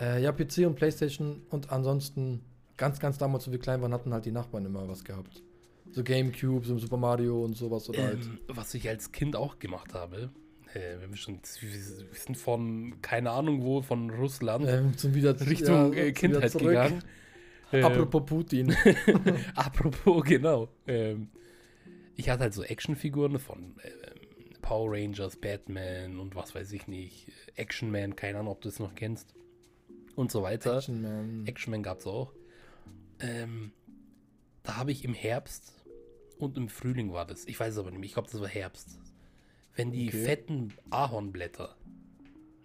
[0.00, 2.40] Äh, ja, PC und Playstation und ansonsten,
[2.76, 5.40] ganz, ganz damals, wo wir klein waren, hatten halt die Nachbarn immer was gehabt.
[5.92, 8.24] So Gamecube, so Super Mario und sowas oder halt.
[8.24, 10.30] Ähm, was ich als Kind auch gemacht habe,
[10.74, 15.38] äh, wenn wir schon, wir sind von, keine Ahnung wo, von Russland Ähm, zum wieder
[15.38, 17.02] Richtung ja, äh, Kindheit gegangen.
[17.74, 18.76] Ähm, Apropos Putin.
[19.54, 20.68] Apropos, genau.
[20.86, 21.28] Ähm,
[22.16, 27.32] ich hatte halt so Actionfiguren von ähm, Power Rangers, Batman und was weiß ich nicht.
[27.56, 29.34] Action Man, keine Ahnung, ob du es noch kennst.
[30.16, 30.76] Und so weiter.
[30.76, 31.78] Action, Action Man.
[31.78, 32.34] Man gab es auch.
[33.20, 33.72] Ähm,
[34.62, 35.81] da habe ich im Herbst
[36.42, 37.44] und im Frühling war das.
[37.46, 38.06] Ich weiß es aber nicht mehr.
[38.06, 38.98] Ich glaube, das war Herbst.
[39.74, 40.24] Wenn die Okay.
[40.24, 41.76] fetten Ahornblätter,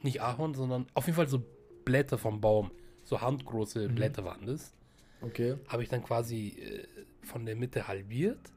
[0.02, 1.44] nicht Ahorn, sondern auf jeden Fall so
[1.86, 2.72] Blätter vom Baum,
[3.04, 3.96] so handgroße Mhm.
[3.96, 4.74] Blätter waren das
[5.22, 5.56] Okay.
[5.68, 6.86] habe ich dann quasi äh,
[7.26, 8.52] von der Mitte halbiert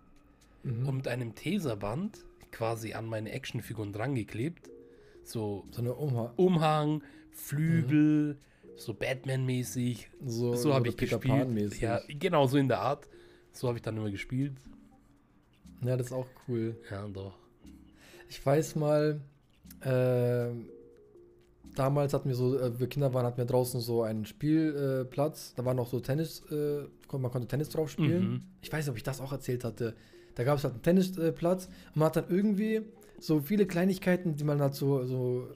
[0.63, 0.87] Mhm.
[0.89, 2.19] und mit einem Taserband
[2.51, 4.69] quasi an meine Actionfiguren drangeklebt.
[5.23, 6.33] So So eine Umha.
[6.37, 8.39] Umhang, Flügel,
[8.77, 10.11] so Batman-mäßig.
[10.25, 11.81] So, So habe ich Peter gespielt.
[11.81, 13.09] Ja, genau so in der Art.
[13.53, 14.55] So habe ich dann immer gespielt.
[15.83, 16.77] Ja, das ist auch cool.
[16.91, 17.35] Ja, doch.
[18.29, 19.21] Ich weiß mal,
[19.85, 20.69] ähm,
[21.75, 25.51] damals hatten wir so, äh, wir Kinder waren, hatten wir draußen so einen Spielplatz.
[25.51, 28.31] Äh, da war noch so Tennis, äh, man konnte Tennis drauf spielen.
[28.31, 28.43] Mhm.
[28.63, 29.95] Ich weiß nicht, ob ich das auch erzählt hatte.
[30.35, 32.83] Da gab es halt einen Tennisplatz und man hat dann irgendwie
[33.19, 35.49] so viele Kleinigkeiten, die man halt so, so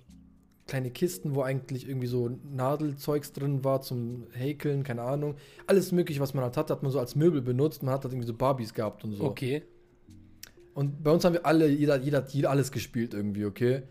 [0.66, 5.36] kleine Kisten, wo eigentlich irgendwie so Nadelzeugs drin war zum Häkeln, keine Ahnung.
[5.66, 7.82] Alles mögliche, was man halt hatte, hat man so als Möbel benutzt.
[7.82, 9.24] Man hat halt irgendwie so Barbies gehabt und so.
[9.24, 9.62] Okay.
[10.74, 13.82] Und bei uns haben wir alle, jeder, jeder hat jeder alles gespielt irgendwie, okay?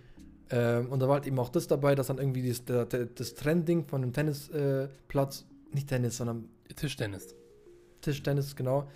[0.50, 3.86] Ähm, und da war halt eben auch das dabei, dass dann irgendwie das, das Trending
[3.86, 7.36] von dem Tennisplatz, äh, nicht Tennis, sondern Tischtennis.
[8.02, 8.88] Tischtennis, genau,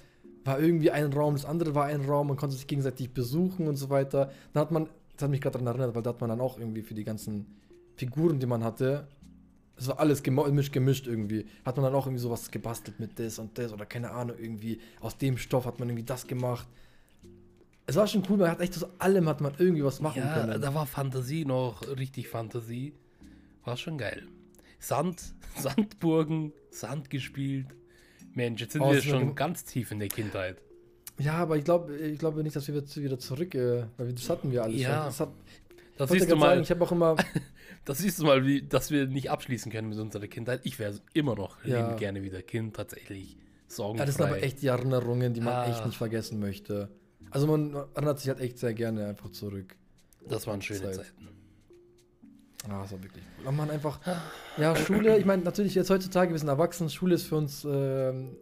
[0.43, 3.75] war irgendwie ein Raum, das andere war ein Raum, man konnte sich gegenseitig besuchen und
[3.77, 4.31] so weiter.
[4.53, 6.59] Dann hat man, das hat mich gerade daran erinnert, weil da hat man dann auch
[6.59, 7.45] irgendwie für die ganzen
[7.95, 9.07] Figuren, die man hatte,
[9.77, 13.39] es war alles gemischt, gemischt irgendwie, hat man dann auch irgendwie sowas gebastelt mit das
[13.39, 16.67] und das oder keine Ahnung, irgendwie aus dem Stoff hat man irgendwie das gemacht.
[17.89, 20.33] Es war schon cool, man hat echt aus allem hat man irgendwie was machen Ja,
[20.33, 20.61] können.
[20.61, 22.93] da war Fantasie noch, richtig Fantasie.
[23.63, 24.27] War schon geil.
[24.79, 27.67] Sand, Sandburgen, Sand gespielt.
[28.33, 30.57] Mensch, jetzt sind Oh, wir schon ganz tief in der Kindheit.
[31.17, 34.29] Ja, aber ich glaube ich glaube nicht, dass wir jetzt wieder zurück, äh, weil das
[34.29, 35.09] hatten wir alles Ja.
[35.11, 35.29] schon.
[35.97, 37.15] Das siehst du mal, sagen, ich habe auch immer
[37.85, 40.59] das siehst du mal, wie, dass wir nicht abschließen können mit unserer Kindheit.
[40.63, 41.95] Ich wäre immer noch Ja.
[41.95, 43.37] gerne wieder Kind, tatsächlich.
[43.67, 44.01] sorgenfrei.
[44.03, 45.69] Ja, das sind aber echt die Erinnerungen, die man Ah.
[45.69, 46.89] echt nicht vergessen möchte.
[47.31, 49.75] Also man erinnert sich halt echt sehr gerne einfach zurück.
[50.27, 50.95] Das waren schöne Zeit.
[50.95, 51.27] Zeiten.
[52.69, 53.47] Ah, das war wirklich cool.
[53.47, 53.99] Aber man einfach,
[54.57, 58.35] ja, Schule, ich meine, natürlich jetzt heutzutage, wir sind erwachsen, Schule ist für uns, ähm,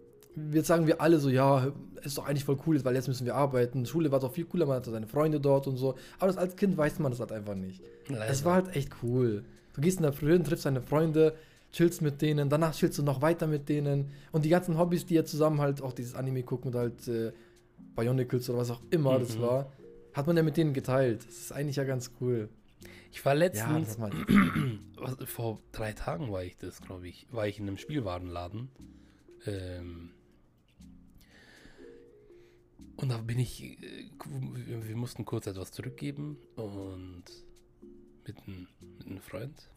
[0.51, 3.35] jetzt sagen wir alle so, ja, ist doch eigentlich voll cool, weil jetzt müssen wir
[3.35, 3.85] arbeiten.
[3.85, 5.95] Schule war doch viel cooler, man hatte seine Freunde dort und so.
[6.17, 7.81] Aber das, als Kind weiß man das halt einfach nicht.
[8.07, 8.27] Leider.
[8.27, 9.43] Es war halt echt cool.
[9.73, 11.35] Du gehst in der Früh hin, triffst deine Freunde,
[11.71, 14.11] chillst mit denen, danach chillst du noch weiter mit denen.
[14.31, 17.33] Und die ganzen Hobbys, die ihr zusammen halt auch dieses Anime gucken und halt äh,
[17.95, 19.41] Bionicles oder was auch immer das Mhm.
[19.41, 19.71] war,
[20.13, 21.25] hat man ja mit denen geteilt.
[21.25, 22.49] Das ist eigentlich ja ganz cool.
[23.11, 24.81] ich war Ja, das letztens, man.
[24.97, 28.69] was, vor drei Tagen war ich das, glaube ich, war ich in einem Spielwarenladen.
[29.45, 30.11] Ähm,
[32.97, 33.77] und da bin ich, äh,
[34.65, 37.23] wir wir mussten kurz etwas zurückgeben und
[38.25, 39.69] mit einem, mit einem Freund.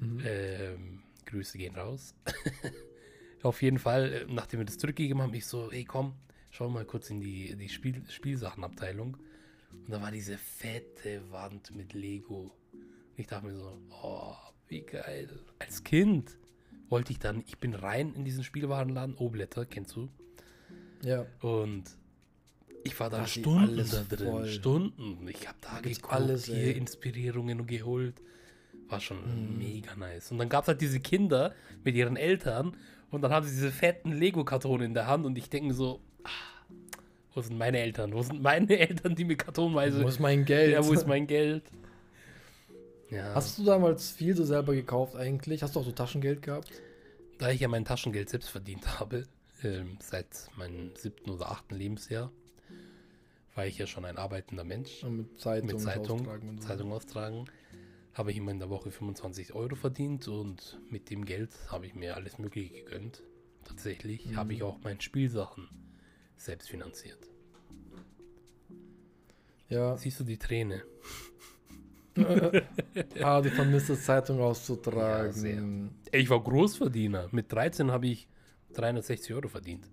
[0.00, 0.20] Mhm.
[0.24, 2.14] Ähm, Grüße gehen raus.
[3.42, 6.14] Auf jeden Fall, äh, nachdem wir das zurückgegeben haben, ich so, hey komm,
[6.56, 9.16] schau mal kurz in die, die Spiel, Spielsachenabteilung.
[9.72, 12.54] Und da war diese fette Wand mit Lego.
[12.72, 14.34] Und ich dachte mir so, oh,
[14.68, 15.28] wie geil.
[15.58, 16.38] Als Kind
[16.88, 20.08] wollte ich dann, ich bin rein in diesen Spielwarenladen, Obletter, kennst du?
[21.02, 21.26] Ja.
[21.40, 21.84] Und
[22.84, 24.46] ich war da Stunden da drin, voll.
[24.46, 25.28] Stunden.
[25.28, 26.74] Ich habe da, geguckt, alles, hier.
[26.76, 28.14] Inspirierungen geholt.
[28.88, 29.58] War schon Mhm.
[29.58, 30.30] mega nice.
[30.30, 32.76] Und dann gab es halt diese Kinder mit ihren Eltern
[33.10, 36.00] und dann haben sie diese fetten Lego-Kartone in der Hand und ich denke mir so,
[37.34, 38.12] wo sind meine Eltern?
[38.12, 40.02] Wo sind meine Eltern, die mir kartonweise...
[40.02, 40.72] Wo ist mein Geld?
[40.72, 41.64] ja, wo ist mein Geld?
[43.10, 45.62] Ja, Hast du damals viel so selber gekauft eigentlich?
[45.62, 46.70] Hast du auch so Taschengeld gehabt?
[47.38, 49.24] da ich ja mein Taschengeld selbst verdient habe,
[49.62, 52.32] ähm, seit meinem siebten oder achten Lebensjahr,
[53.54, 55.04] war ich ja schon ein arbeitender Mensch.
[55.04, 56.68] Und mit Zeitung, mit Zeitung, austragen und so.
[56.68, 57.44] Zeitung austragen,
[58.14, 61.94] habe ich immer in der Woche 25 Euro verdient und mit dem Geld habe ich
[61.94, 63.22] mir alles Mögliche gegönnt.
[63.64, 64.36] Tatsächlich Mhm.
[64.36, 65.68] habe ich auch meine Spielsachen
[66.36, 67.18] selbst finanziert.
[69.68, 69.96] Ja.
[69.96, 70.82] Siehst du die Träne?
[73.22, 75.90] ah, du vermisst es, Zeitung auszutragen.
[76.12, 77.28] Ja, Ich war Großverdiener.
[77.32, 78.26] Mit 13 habe ich
[78.72, 79.86] 360 Euro verdient.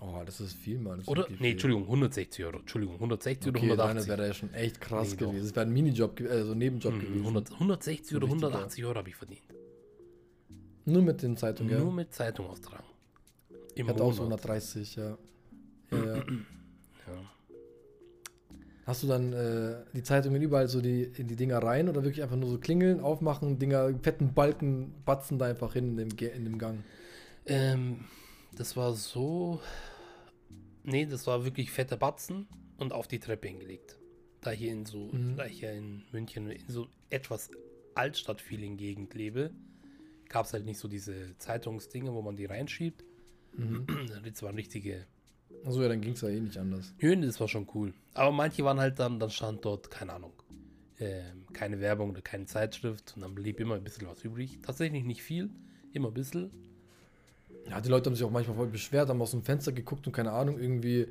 [0.00, 0.98] Oh, das ist viel, Mann.
[0.98, 1.26] Das Oder?
[1.38, 1.52] Nee.
[1.52, 2.58] Entschuldigung, 160 Euro.
[2.58, 4.08] Entschuldigung, 160 Okay, oder deine 180.
[4.08, 5.42] wäre ja schon echt krass Nee, gewesen.
[5.46, 7.20] Das wäre ein Minijob, also ein Nebenjob Mhm, gewesen.
[7.26, 8.48] 100, 160 oder Ein richtiger.
[8.48, 9.42] 180 Euro habe ich verdient.
[10.84, 12.84] Nur mit den Zeitungen, Nur mit Zeitung austragen.
[13.76, 14.40] Im hatte auch so Monat.
[14.44, 15.18] 130, ja.
[15.92, 16.16] ja, ja.
[16.16, 17.30] Ja.
[18.84, 22.22] Hast du dann äh, die Zeitungen überall so die, in die Dinger rein oder wirklich
[22.22, 26.44] einfach nur so klingeln, aufmachen, Dinger, fetten Balken, batzen da einfach hin in dem, in
[26.44, 26.84] dem Gang?
[27.46, 28.04] Ähm,
[28.56, 29.60] das war so.
[30.84, 32.46] Nee, das war wirklich fette Batzen
[32.78, 33.98] und auf die Treppe hingelegt.
[34.40, 35.36] Da hier in so, Mhm.
[35.36, 37.50] da ich ja in München in so etwas
[37.96, 39.50] Altstadt-Feeling-Gegend lebe,
[40.28, 43.04] gab es halt nicht so diese Zeitungsdinge, wo man die reinschiebt.
[43.56, 43.86] Mhm.
[44.24, 45.06] Das waren richtige
[45.64, 46.94] Achso, ja, dann ging es ja eh nicht anders.
[46.98, 47.92] Höhen, das war schon cool.
[48.14, 50.32] Aber manche waren halt dann, dann stand dort, keine Ahnung,
[51.00, 54.60] ähm, keine Werbung oder keine Zeitschrift und dann blieb immer ein bisschen was übrig.
[54.62, 55.50] Tatsächlich nicht viel,
[55.92, 56.50] immer ein bisschen.
[57.68, 60.12] Ja, die Leute haben sich auch manchmal voll beschwert, haben aus dem Fenster geguckt und
[60.12, 61.08] keine Ahnung, irgendwie.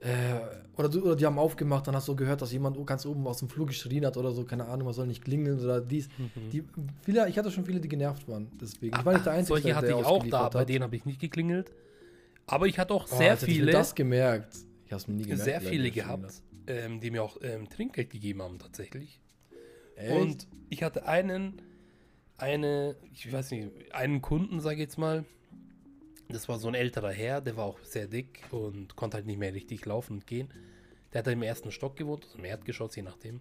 [0.00, 0.38] Äh,
[0.76, 3.38] oder, du, oder die haben aufgemacht, dann hast du gehört, dass jemand ganz oben aus
[3.38, 6.08] dem Flur geschrien hat oder so, keine Ahnung, man soll nicht klingeln oder dies.
[6.52, 6.62] Die,
[7.02, 8.96] viele, ich hatte schon viele, die genervt waren, deswegen.
[8.96, 10.68] Ich war nicht der Einzige, Solche hatte der ich auch da, ausgeliefert bei hat.
[10.68, 11.72] denen habe ich nicht geklingelt.
[12.46, 14.56] Aber ich hatte auch Oh, sehr hätte ich viele, das gemerkt.
[14.86, 15.42] Ich hab's mir nie gemerkt.
[15.44, 19.20] sehr viele gehabt, ähm, die mir auch ähm, Trinkgeld gegeben haben tatsächlich.
[19.96, 20.04] hat.
[20.04, 20.12] Echt?
[20.22, 21.60] Und ich hatte einen,
[22.38, 25.24] eine, ich weiß nicht, einen Kunden, sage ich jetzt mal.
[26.28, 29.38] Das war so ein älterer Herr, der war auch sehr dick und konnte halt nicht
[29.38, 30.48] mehr richtig laufen und gehen.
[31.12, 33.40] Der hat halt im ersten Stock gewohnt, also im Erdgeschoss, je nachdem.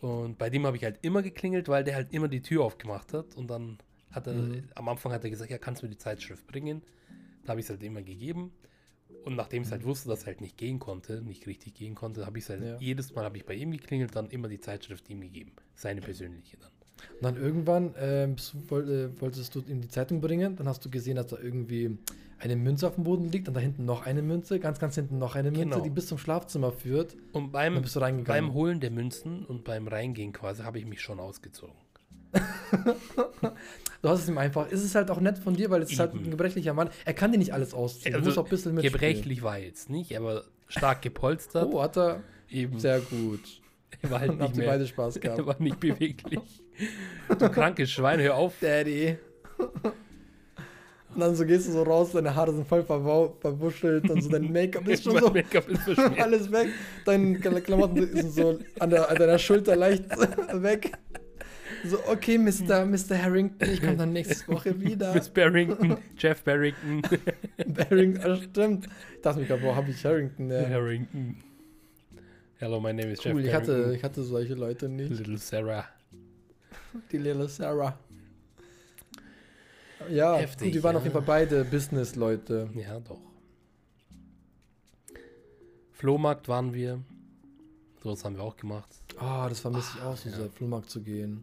[0.00, 3.12] Und bei dem habe ich halt immer geklingelt, weil der halt immer die Tür aufgemacht
[3.14, 3.34] hat.
[3.36, 3.78] Und dann
[4.10, 4.68] hat er, Mhm.
[4.74, 6.82] am Anfang hat er gesagt, ja, kannst du mir die Zeitschrift bringen?
[7.44, 8.52] Da habe ich es halt immer gegeben.
[9.24, 12.26] Und nachdem ich halt wusste, dass er halt nicht gehen konnte, nicht richtig gehen konnte,
[12.26, 12.76] habe ich es halt Ja.
[12.78, 15.52] jedes Mal habe ich bei ihm geklingelt, dann immer die Zeitschrift ihm gegeben.
[15.76, 16.70] Seine persönliche dann.
[17.14, 18.36] Und dann irgendwann ähm,
[18.68, 21.96] du- äh, wolltest du ihm die Zeitung bringen, dann hast du gesehen, dass da irgendwie
[22.38, 25.18] eine Münze auf dem Boden liegt und da hinten noch eine Münze, ganz, ganz hinten
[25.18, 25.80] noch eine Münze, Genau.
[25.80, 27.16] die bis zum Schlafzimmer führt.
[27.32, 28.46] Und beim, dann bist du reingegangen.
[28.46, 31.74] beim Holen der Münzen und beim Reingehen quasi habe ich mich schon ausgezogen.
[34.02, 34.66] Du hast es ihm einfach.
[34.70, 36.90] Es ist halt auch nett von dir, weil es ist halt ein gebrechlicher Mann.
[37.04, 38.12] Er kann dir nicht alles ausziehen.
[38.12, 38.92] du Also, musst auch ein bisschen mitspielen.
[38.92, 41.68] Gebrechlich war er jetzt nicht, aber stark gepolstert.
[41.72, 42.22] Oh, hat er.
[42.48, 42.78] eben.
[42.78, 43.40] Sehr gut.
[44.02, 44.66] Er war halt Dann nicht mehr.
[44.68, 45.46] beide Spaß Er gehabt.
[45.46, 46.62] war nicht beweglich.
[47.38, 48.54] Du krankes Schwein, hör auf.
[48.60, 49.16] Daddy.
[51.14, 54.52] Und dann so gehst du so raus, deine Haare sind voll verwuschelt und so dein
[54.52, 56.20] Make-up ist schon so Make-up ist verschmiert.
[56.22, 56.68] alles weg.
[57.06, 60.04] Deine Kla- Klamotten sind so an, der, an deiner Schulter leicht
[60.62, 60.92] weg.
[61.84, 62.84] So, okay, Mr.
[62.84, 63.16] Mr.
[63.22, 65.14] Harrington, ich komme dann nächste Woche wieder.
[65.14, 67.02] Miss Barrington, Jeff Barrington,
[67.78, 68.86] Harrington, ah, stimmt.
[69.14, 70.50] Ich dachte mir gerade, wo habe ich Harrington?
[70.50, 70.68] Ja.
[70.68, 71.36] Harrington.
[72.58, 73.94] Hello, my name is Jeff Cool, ich hatte, Barrington.
[73.94, 75.10] ich hatte solche Leute nicht.
[75.10, 75.84] Little Sarah.
[77.12, 77.98] Die Little Sarah.
[80.10, 80.98] Ja, Heftig, gut, die waren ja.
[80.98, 82.70] auf jeden Fall beide Business-Leute.
[82.74, 83.20] Ja, doch.
[85.92, 87.02] Flohmarkt waren wir.
[88.02, 88.88] Sowas haben wir auch gemacht.
[89.18, 90.48] Ah, das vermisse ich auch, so ja.
[90.48, 91.42] Flohmarkt zu gehen.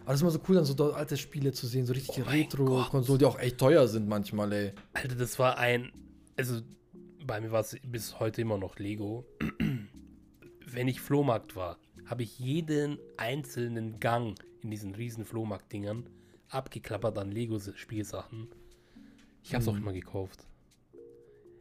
[0.00, 2.30] Aber das ist immer so cool, dann so alte Spiele zu sehen, so richtige Oh
[2.30, 4.72] Retro-Konsolen, die auch echt teuer sind manchmal, ey.
[4.92, 5.90] Alter, das war ein.
[6.36, 6.60] Also,
[7.26, 9.24] bei mir war es bis heute immer noch Lego.
[10.66, 11.78] Wenn ich Flohmarkt war,
[12.10, 16.04] habe ich jeden einzelnen Gang in diesen riesen Flohmarkt-Dingern
[16.48, 18.48] abgeklappert an Lego-Spielsachen.
[19.44, 19.82] Ich habe es auch Mhm.
[19.82, 20.44] immer gekauft.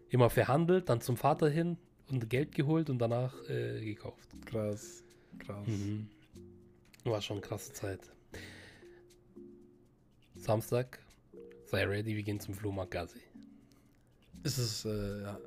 [0.09, 1.77] Immer verhandelt, dann zum Vater hin
[2.09, 4.27] und Geld geholt und danach äh, gekauft.
[4.47, 5.03] Krass.
[5.37, 5.67] Krass.
[5.67, 6.07] Mhm.
[7.03, 8.01] War schon eine krasse Zeit.
[10.35, 10.99] Samstag,
[11.67, 13.19] sei ready, wir gehen zum Flohmarkt Gassi.
[14.43, 15.39] Ist es, äh, ja.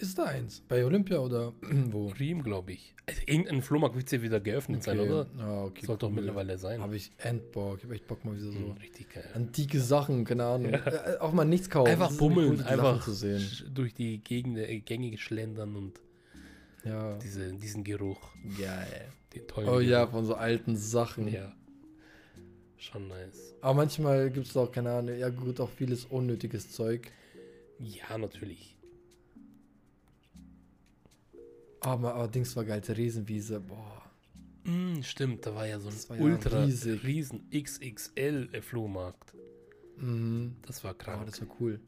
[0.00, 0.62] Ist da eins?
[0.68, 1.52] Bei Olympia oder
[1.90, 2.08] wo?
[2.08, 2.94] Riem, glaube ich.
[3.06, 5.26] Also, irgendein Flohmarkt wird ja wieder geöffnet sein, oder?
[5.38, 5.84] Ja, okay.
[5.84, 6.80] Sollte doch mittlerweile sein.
[6.80, 7.78] Habe ich Endbock.
[7.78, 8.58] Ich habe echt Bock mal wieder so.
[8.58, 9.24] Mhm, richtig geil.
[9.34, 10.72] Antike Sachen, keine Ahnung.
[10.72, 10.78] Ja.
[10.86, 11.90] Äh, auch mal nichts kaufen.
[11.90, 13.40] Einfach bummeln, cool, einfach zu sehen.
[13.40, 16.00] sch- durch die Gegend, äh, Gänge schlendern und
[16.84, 17.18] Ja.
[17.18, 18.20] diese, diesen Geruch,
[18.58, 19.08] Geil.
[19.34, 20.12] den tollen Oh ja, Geruch.
[20.12, 21.28] von so alten Sachen.
[21.28, 21.52] Ja.
[22.78, 23.54] Schon nice.
[23.60, 27.12] Aber manchmal gibt es auch, keine Ahnung, ja gut, auch vieles unnötiges Zeug.
[27.78, 28.76] Ja, natürlich.
[31.80, 34.02] Aber allerdings war geil, Theresienwiese, boah.
[34.64, 37.02] Mm, stimmt, da war ja so ein ja ultra riesig.
[37.04, 39.32] riesen XXL Flohmarkt.
[39.96, 40.56] Mhm.
[40.66, 41.26] Das war Oh, krank.
[41.26, 41.80] das war cool.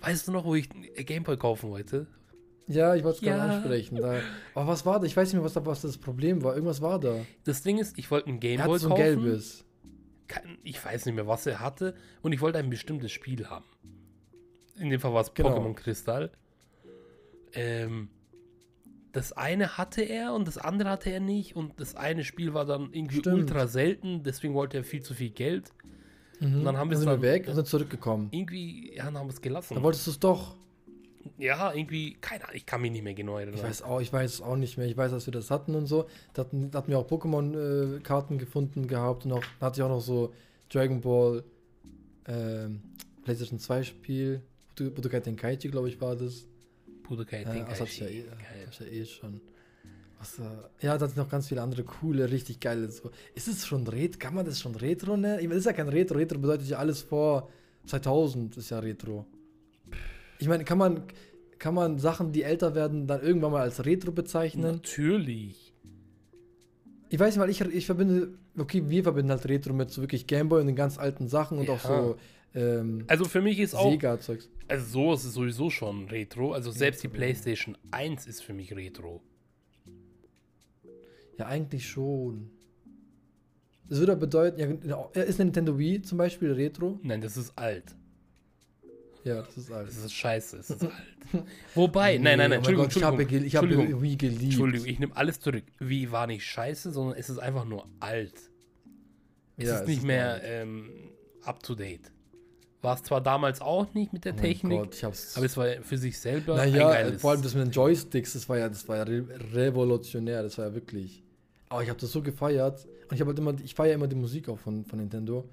[0.00, 2.06] weißt du noch, wo ich Gameboy kaufen wollte?
[2.66, 3.56] Ja, ich wollte es gerade Ja.
[3.56, 3.96] ansprechen.
[3.96, 4.20] Da,
[4.54, 5.06] aber was war da?
[5.06, 6.54] Ich weiß nicht mehr, was, da, was das Problem war.
[6.54, 7.24] Irgendwas war da.
[7.44, 9.02] Das Ding ist, ich wollte ein Gameboy so ein kaufen.
[9.22, 9.64] gelbes.
[10.62, 11.94] Ich weiß nicht mehr, was er hatte.
[12.22, 13.64] Und ich wollte ein bestimmtes Spiel haben.
[14.76, 15.50] In dem Fall war es Genau.
[15.56, 16.30] Pokémon Kristall.
[17.52, 18.08] Ähm,
[19.12, 21.56] das eine hatte er und das andere hatte er nicht.
[21.56, 23.36] Und das eine Spiel war dann irgendwie Stimmt.
[23.36, 24.22] ultra selten.
[24.22, 25.72] Deswegen wollte er viel zu viel Geld.
[26.42, 26.64] Mhm.
[26.64, 28.28] dann haben wir es dann- weg und sind zurückgekommen.
[28.30, 29.74] Irgendwie, ja, dann haben wir es gelassen.
[29.74, 30.56] Da wolltest du es doch.
[31.36, 33.56] ja, irgendwie, keine Ahnung, ich kann mich nicht mehr genau erinnern.
[33.56, 34.86] Ich weiß auch, ich weiß es auch nicht mehr.
[34.86, 36.06] Ich weiß, dass wir das hatten und so.
[36.32, 39.90] Da hatten, da hatten wir auch Pokémon-Karten gefunden gehabt und auch, da hatte ich auch
[39.90, 40.32] noch so
[40.70, 41.44] Dragon Ball
[42.26, 42.80] ähm,
[43.24, 44.40] PlayStation 2 Spiel.
[44.78, 46.46] Budo- Budokai Tenkaichi, glaube ich, war das.
[47.10, 47.68] Budokai Äh, Tenkaichi.
[47.68, 48.66] das hatte ich ja eh, Geil.
[48.66, 49.40] das ja eh schon.
[50.18, 50.42] Was, äh,
[50.86, 52.90] ja, da hat noch ganz viele andere coole, richtig geile.
[52.90, 53.10] So.
[53.34, 54.18] Ist es schon Retro?
[54.18, 55.38] Kann man das schon Retro nennen?
[55.40, 56.16] Ich meine, das ist ja kein Retro.
[56.18, 57.48] Retro bedeutet ja alles vor
[57.86, 59.26] 2000 ist ja Retro.
[60.38, 61.02] Ich meine, kann man,
[61.58, 64.62] kann man Sachen, die älter werden, dann irgendwann mal als Retro bezeichnen?
[64.76, 65.72] Natürlich.
[67.08, 70.26] Ich weiß nicht, weil ich, ich verbinde, okay, wir verbinden halt Retro mit so wirklich
[70.26, 72.02] Gameboy und den ganz alten Sachen und auch Ja.
[72.02, 72.16] so
[72.54, 74.48] ähm, Also für mich ist auch, Sega-Zeugs.
[74.68, 76.52] also so ist es sowieso schon Retro.
[76.52, 77.08] Also selbst die.
[77.08, 79.22] PlayStation 1 ist für mich Retro.
[81.38, 82.50] Ja, eigentlich schon.
[83.88, 87.00] Das würde bedeuten, ja, genau, ist eine Nintendo Wii zum Beispiel Retro?
[87.02, 87.96] Nein, das ist alt.
[89.24, 89.94] Ja, das ist alles.
[89.96, 90.92] Das ist scheiße, es ist alt.
[91.74, 94.42] Wobei, nein, nein, nein, oh Entschuldigung, Gott, ich habe ge Entschuldigung, Wii geliebt.
[94.42, 95.64] Entschuldigung, ich nehme alles zurück.
[95.78, 98.34] Wie war nicht scheiße, sondern es ist einfach nur alt.
[99.56, 100.42] Es Ja, ist es nicht ist mehr alt.
[100.44, 100.90] ähm,
[101.42, 102.10] up to date.
[102.82, 105.36] War es zwar damals auch nicht mit der Oh Technik, Gott, ich hab's.
[105.36, 108.56] aber es war für sich selber naja, vor allem das mit den Joysticks, das war
[108.58, 111.22] ja, das war ja re revolutionär, das war ja wirklich.
[111.68, 114.16] Aber ich habe das so gefeiert und ich habe halt immer, ich feiere immer die
[114.16, 115.48] Musik auch von, von Nintendo.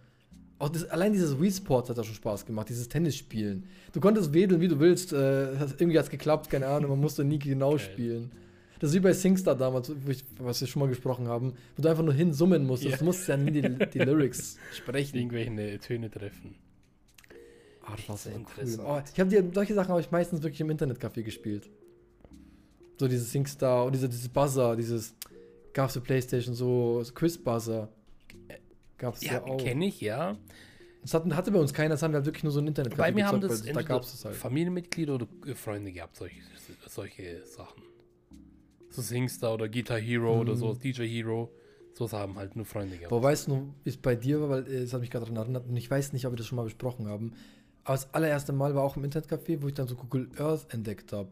[0.59, 3.65] Auch das, allein dieses Wii Sports hat da schon Spaß gemacht, dieses Tennisspielen.
[3.93, 6.99] Du konntest wedeln, wie du willst, äh, das- irgendwie hat es geklappt, keine Ahnung, man
[7.01, 7.79] musste nie genau Geil.
[7.79, 8.31] spielen.
[8.79, 11.89] Das ist wie bei SingStar damals, ich, was wir schon mal gesprochen haben, wo du
[11.89, 12.91] einfach nur hinsummen musstest.
[12.93, 12.97] Ja.
[12.99, 15.17] Du musst ja nie die, die Lyrics sprechen.
[15.17, 16.55] irgendwelche Töne treffen.
[17.89, 18.85] Ah, das war so cool.
[18.85, 21.69] Oh, ich habe die solche Sachen habe ich meistens wirklich im Internetcafé gespielt.
[22.99, 25.15] So dieses SingStar und diese, dieses Buzzer, dieses
[25.73, 27.89] gab es für Playstation so, so Quiz Buzzer.
[28.97, 29.57] Gab es ja, Ja, auch.
[29.57, 30.35] kenne ich, ja.
[31.03, 32.97] Das hatten, hatte bei uns keiner, das haben wir halt wirklich nur so ein Internetcafé
[32.97, 34.35] Bei mir haben gezockt, das weil da entweder gab es das halt.
[34.35, 36.35] Familienmitglieder oder äh, Freunde gehabt, solche,
[36.87, 37.83] solche Sachen.
[38.89, 40.57] So Singstar oder Guitar Hero oder Mhm.
[40.57, 41.51] so, DJ Hero.
[41.93, 43.11] Sowas haben halt nur Freunde gehabt.
[43.13, 45.37] Aber weißt du, wie es bei dir war, weil äh, es hat mich gerade daran
[45.37, 47.33] erinnert und ich weiß nicht, ob wir das schon mal besprochen haben.
[47.87, 51.13] Aber das allererste Mal war auch im Internetcafé, wo ich dann so Google Earth entdeckt
[51.13, 51.29] habe.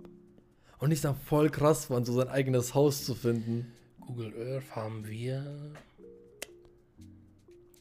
[0.80, 3.74] Und ich dann voll krass fand, so sein eigenes Haus zu finden.
[4.00, 5.74] Google Earth haben wir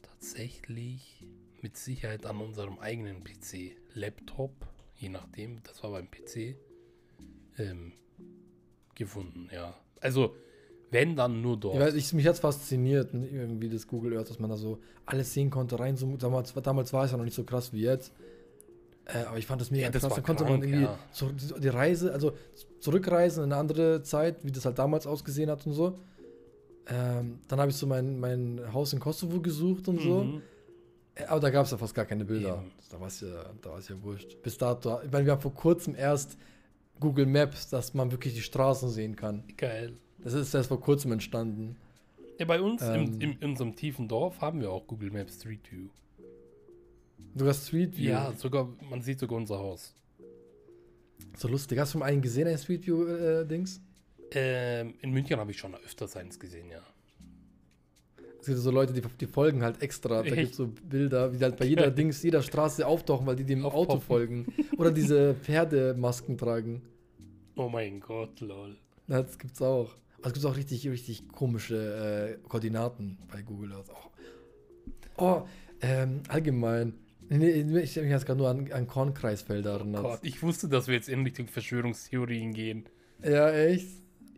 [0.01, 1.25] tatsächlich
[1.61, 4.51] mit Sicherheit an unserem eigenen PC, Laptop,
[4.97, 6.57] je nachdem, das war beim PC,
[7.57, 7.93] ähm,
[8.93, 9.73] gefunden, ja.
[10.01, 10.35] Also
[10.91, 11.75] Wenn dann nur dort.
[11.75, 14.57] Ich weiß, ich, mich hat es fasziniert, ne, irgendwie das Google Earth, dass man da
[14.57, 15.95] so alles sehen konnte, rein.
[15.95, 18.11] So, damals, damals war es ja noch nicht so krass wie jetzt.
[19.05, 20.15] Äh, aber ich fand das mega Ja, das krass.
[20.15, 20.97] Da konnte krank, man irgendwie ja.
[21.11, 22.33] so, die- Reise, also
[22.79, 25.99] zurückreisen in eine andere Zeit, wie das halt damals ausgesehen hat und so.
[26.87, 30.23] Ähm, dann habe ich so mein, mein Haus in Kosovo gesucht und so.
[30.23, 30.41] Mhm.
[31.15, 32.55] Äh, Aber da gab es ja fast gar keine Bilder.
[32.61, 32.71] Eben.
[32.89, 33.27] Da war es ja,
[33.61, 34.41] da war's ja wurscht.
[34.43, 36.37] Bis dato, ich meine, wir haben vor kurzem erst
[36.99, 39.43] Google Maps, dass man wirklich die Straßen sehen kann.
[39.57, 39.93] Geil.
[40.19, 41.75] Das ist erst vor kurzem entstanden.
[42.39, 42.95] Ja, bei uns Ähm.
[42.95, 45.89] im, im, in unserem tiefen Dorf haben wir auch Google Maps Street View.
[47.35, 48.09] Sogar Street View.
[48.11, 49.93] Ja, sogar, man sieht sogar unser Haus.
[51.37, 51.79] So lustig.
[51.79, 53.81] Hast du mal einen gesehen, ein Street View äh, Dings?
[54.31, 56.81] Ähm, in München habe ich schon öfters eins gesehen, ja.
[58.39, 60.21] Es gibt so Leute, die, die folgen halt extra.
[60.21, 63.35] Da gibt es so Bilder, wie die halt bei jeder Dings, jeder Straße auftauchen, weil
[63.35, 64.01] die dem Auto Aufpoppen.
[64.01, 64.45] folgen.
[64.77, 66.83] Oder diese Pferdemasken tragen.
[67.55, 68.75] Oh mein Gott, lol.
[69.07, 69.95] Das gibt's auch.
[70.19, 73.89] Aber es gibt auch richtig, richtig komische äh, Koordinaten bei Google Earth.
[75.17, 75.47] Oh, oh
[75.81, 76.93] ähm, allgemein.
[77.29, 80.03] Nee, ich habe mich jetzt gerade nur an, an Kornkreisfelder erinnert.
[80.03, 82.85] Gott, ich wusste, dass wir jetzt in Richtung Verschwörungstheorien gehen.
[83.23, 83.87] Ja, echt?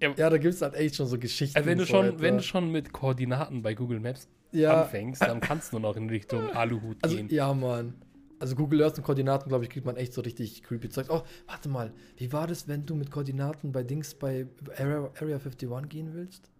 [0.01, 0.13] Ja.
[0.15, 1.57] Ja, da gibt es halt echt schon so Geschichten.
[1.57, 5.39] Also wenn du schon, wenn du schon mit Koordinaten bei Google Maps ja, anfängst, dann
[5.39, 7.27] kannst du noch in Richtung Aluhut also, gehen.
[7.29, 7.95] ja, Mann.
[8.39, 11.09] Also Google Earth und Koordinaten, glaube ich, kriegt man echt so richtig creepy Zeugs.
[11.09, 11.91] Oh, warte mal.
[12.17, 14.45] Wie war das, wenn du mit Koordinaten bei Dings bei
[14.77, 16.51] Area, Area 51 gehen willst?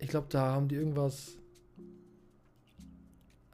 [0.00, 1.38] Ich glaube, da haben die irgendwas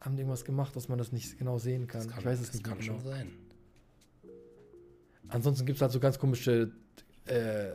[0.01, 2.09] haben die irgendwas gemacht, dass man das nicht genau sehen kann.
[2.09, 2.95] Kann, ich weiß es das nicht kann genau.
[2.95, 3.31] schon sein.
[5.29, 6.73] Ansonsten gibt es halt so ganz komische,
[7.27, 7.69] äh,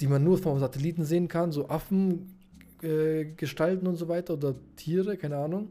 [0.00, 2.34] die man nur vom Satelliten sehen kann, so Affen,
[2.82, 5.70] äh, und so weiter oder Tiere, keine Ahnung.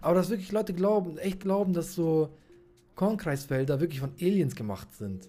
[0.00, 2.36] Aber dass wirklich Leute glauben, echt glauben, dass so
[2.94, 5.28] Kornkreisfelder wirklich von Aliens gemacht sind.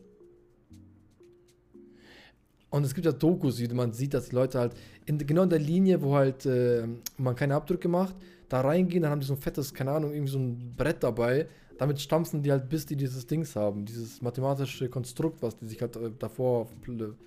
[2.78, 4.74] Und es gibt ja Dokus, wie man sieht, dass die Leute halt
[5.06, 8.16] in, genau in der Linie, wo halt äh, man keine Abdrücke macht,
[8.50, 11.48] da reingehen, dann haben die so ein fettes, keine Ahnung, irgendwie so ein Brett dabei.
[11.78, 15.82] Damit stampfen die halt, bis die dieses Dings haben, dieses mathematische Konstrukt, was die sich
[15.82, 16.70] halt äh, davor auf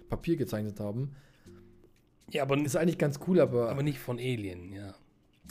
[0.08, 1.10] Papier gezeichnet haben.
[2.32, 4.94] Ja, aber, Ist eigentlich ganz cool, aber, aber nicht von Alien, ja.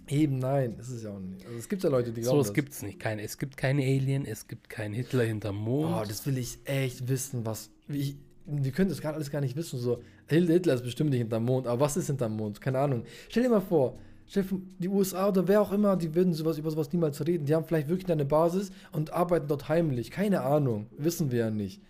[0.08, 1.46] eben nein, ist es ja auch nicht.
[1.46, 2.54] Also es gibt ja Leute, die So, glauben es das.
[2.54, 3.00] gibt es nicht.
[3.00, 5.94] Keine, es gibt keine Alien, es gibt keinen Hitler hinterm Mond.
[5.94, 7.70] Oh, das will ich echt wissen, was.
[7.88, 8.16] Wie ich,
[8.52, 9.80] wir können das gar, alles gar nicht wissen.
[9.80, 12.62] So, Hitler ist bestimmt nicht hinterm Mond, aber was ist hinterm Mond?
[12.62, 13.04] Keine Ahnung.
[13.30, 13.98] Stell dir mal vor,
[14.28, 17.46] vor, die USA oder wer auch immer, die würden sowas über sowas niemals reden.
[17.46, 20.12] Die haben vielleicht wirklich eine Basis und arbeiten dort heimlich.
[20.12, 20.88] Keine Ahnung.
[20.98, 21.82] Wissen wir ja nicht.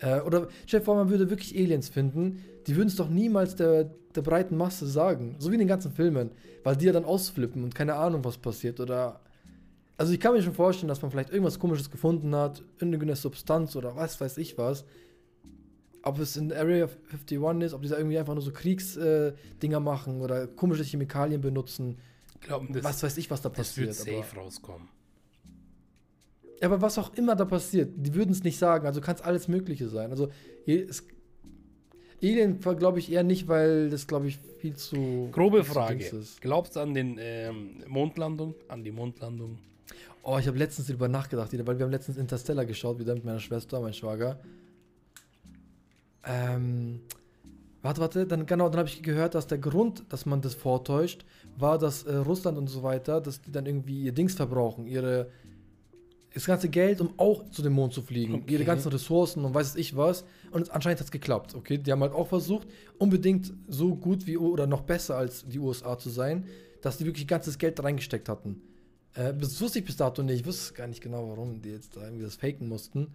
[0.00, 0.48] Äh, oder
[0.82, 2.44] vor, man würde wirklich Aliens finden.
[2.66, 5.36] Die würden es doch niemals der, der breiten Masse sagen.
[5.38, 6.30] So wie in den ganzen Filmen.
[6.64, 8.80] Weil die ja dann ausflippen und keine Ahnung, was passiert.
[8.80, 9.20] Oder
[9.96, 13.76] also ich kann mir schon vorstellen, dass man vielleicht irgendwas komisches gefunden hat, irgendeine Substanz
[13.76, 14.84] oder was weiß ich was.
[16.02, 19.80] Ob es in Area 51 ist, ob die da irgendwie einfach nur so Kriegsdinger äh,
[19.80, 21.98] machen oder komische Chemikalien benutzen.
[22.40, 24.16] Glauben, das, was weiß ich, was da das wird passiert.
[24.16, 24.88] Aber, safe rauskommen.
[26.60, 28.86] Ja, aber was auch immer da passiert, die würden es nicht sagen.
[28.86, 30.10] Also kann es alles Mögliche sein.
[30.10, 30.30] Also
[30.66, 31.04] es,
[32.22, 35.98] Alien glaube ich eher nicht, weil das glaube ich viel zu Grobe viel zu Frage.
[35.98, 36.40] Dings ist.
[36.40, 38.54] Glaubst du an den ähm, Mondlandung?
[38.68, 39.58] An die Mondlandung?
[40.22, 43.40] Oh, ich habe letztens darüber nachgedacht, weil wir haben letztens Interstellar geschaut, wieder mit meiner
[43.40, 44.38] Schwester, mein Schwager.
[46.24, 47.00] Ähm,
[47.82, 51.24] warte, warte, dann genau, dann habe ich gehört, dass der Grund, dass man das vortäuscht,
[51.56, 55.28] war, dass äh, Russland und so weiter, dass die dann irgendwie ihr Dings verbrauchen, ihre
[56.32, 58.52] das ganze Geld, um auch zu dem Mond zu fliegen, Okay.
[58.52, 60.24] ihre ganzen Ressourcen und weiß ich was.
[60.52, 61.76] Und anscheinend hat es geklappt, okay?
[61.76, 62.68] Die haben halt auch versucht,
[62.98, 66.44] unbedingt so gut wie oder noch besser als die USA zu sein,
[66.82, 68.62] dass die wirklich ganzes Geld reingesteckt hatten.
[69.14, 70.40] Äh, das wusste ich bis dato nicht.
[70.42, 73.08] Ich wusste gar nicht genau, warum die jetzt da irgendwie das faken mussten.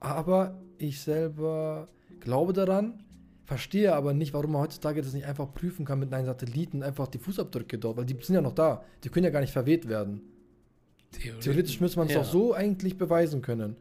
[0.00, 1.88] Aber ich selber
[2.20, 3.02] glaube daran,
[3.44, 7.06] verstehe aber nicht, warum man heutzutage das nicht einfach prüfen kann mit einem Satelliten, einfach
[7.06, 8.84] die Fußabdrücke dort, weil die sind ja noch da.
[9.04, 10.20] Die können ja gar nicht verweht werden.
[11.40, 12.20] Theoretisch müsste man es Ja.
[12.20, 13.76] auch so eigentlich beweisen können.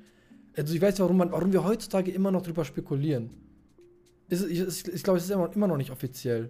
[0.56, 3.32] Also ich weiß, warum, man, warum wir heutzutage immer noch drüber spekulieren.
[4.30, 6.50] Ich, ich, ich glaube, es ist immer, noch nicht offiziell.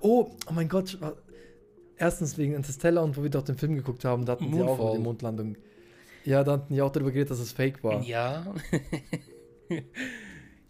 [0.00, 0.98] Oh, oh mein Gott.
[1.96, 4.64] Erstens wegen Interstellar und wo wir doch den Film geguckt haben, da hatten die auch
[4.64, 4.96] über Moonfall.
[4.96, 5.56] die Mondlandung.
[6.24, 8.02] Ja, da hatten die auch darüber geredet, dass es fake war.
[8.02, 8.54] Ja.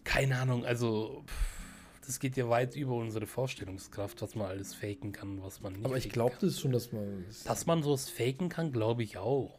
[0.05, 5.13] Keine Ahnung, also pff, das geht ja weit über unsere Vorstellungskraft, was man alles faken
[5.13, 5.85] kann, was man nicht.
[5.85, 7.25] Aber ich glaube das schon, dass man.
[7.47, 9.59] Dass man sowas faken kann, glaube ich auch.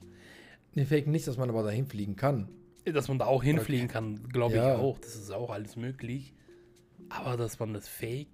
[0.73, 2.49] Nee, faken nicht, dass man aber dahin fliegen kann.
[2.85, 4.75] Dass man da auch hinfliegen kann, glaube Ja.
[4.75, 4.99] ich auch.
[4.99, 6.33] Das ist auch alles möglich.
[7.09, 8.29] Aber dass man das faked.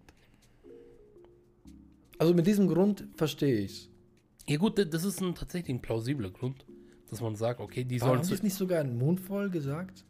[2.18, 3.89] Also mit diesem Grund verstehe ich's.
[4.47, 6.66] Ja gut, das ist ein tatsächlich ein plausibler Grund,
[7.12, 10.03] dass man sagt, okay, die Warum sollen haben es nicht sogar in Moonfall gesagt?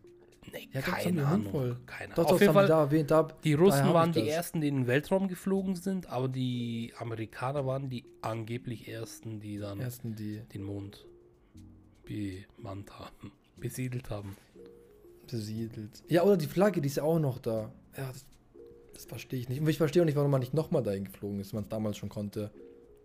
[0.54, 1.78] Nee, Ja, keine Ahnung.
[1.86, 3.12] Keine Doch, Auf jeden Fall, da erwähnt.
[3.12, 4.30] Da, die Russen hab waren die das.
[4.30, 9.58] ersten, die in den Weltraum geflogen sind, aber die Amerikaner waren die angeblich ersten, die
[9.58, 11.06] dann ersten, die den Mond
[12.06, 14.36] bemannt haben, besiedelt haben.
[15.30, 16.04] besiedelt.
[16.08, 17.72] Ja, oder die Flagge, die ist ja auch noch da.
[17.98, 18.26] Ja, das,
[18.94, 19.62] das verstehe ich nicht.
[19.62, 21.70] Und ich verstehe auch nicht, warum man nicht nochmal dahin geflogen ist, wenn man es
[21.70, 22.52] damals schon konnte.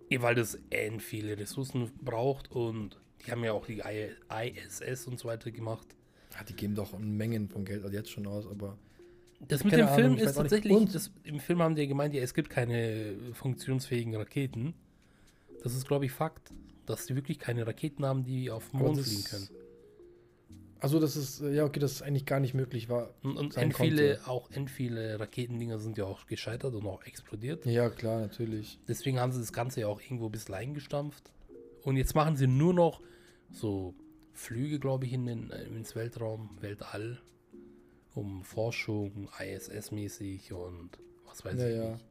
[0.08, 5.18] Ja, weil das end viele Ressourcen braucht und die haben ja auch die ISS und
[5.18, 5.86] so weiter gemacht.
[6.34, 8.78] Ja, die geben doch Mengen von Geld jetzt schon aus, aber.
[9.48, 12.22] Das mit dem Ahnung, Film ist tatsächlich, das, im Film haben die ja gemeint, ja,
[12.22, 14.74] es gibt keine funktionsfähigen Raketen.
[15.62, 16.52] Das ist, glaube ich, Fakt,
[16.86, 19.48] dass die wirklich keine Raketen haben, die auf den Mond fliegen können.
[20.78, 23.10] Also, das ist, äh, ja, okay, das ist eigentlich gar nicht möglich war.
[23.22, 27.64] Und, end viele, auch end viele Raketendinger sind ja auch gescheitert und auch explodiert.
[27.66, 28.78] Ja, klar, natürlich.
[28.86, 31.30] Deswegen haben sie das Ganze ja auch irgendwo ein bisschen eingestampft.
[31.82, 33.00] Und jetzt machen sie nur noch
[33.50, 33.94] so
[34.32, 37.18] Flüge, glaube ich, in den, ins Weltraum, Weltall,
[38.14, 40.90] um Forschung, ISS-mäßig und
[41.26, 41.90] was weiß Ja, ich ja.
[41.92, 42.04] nicht.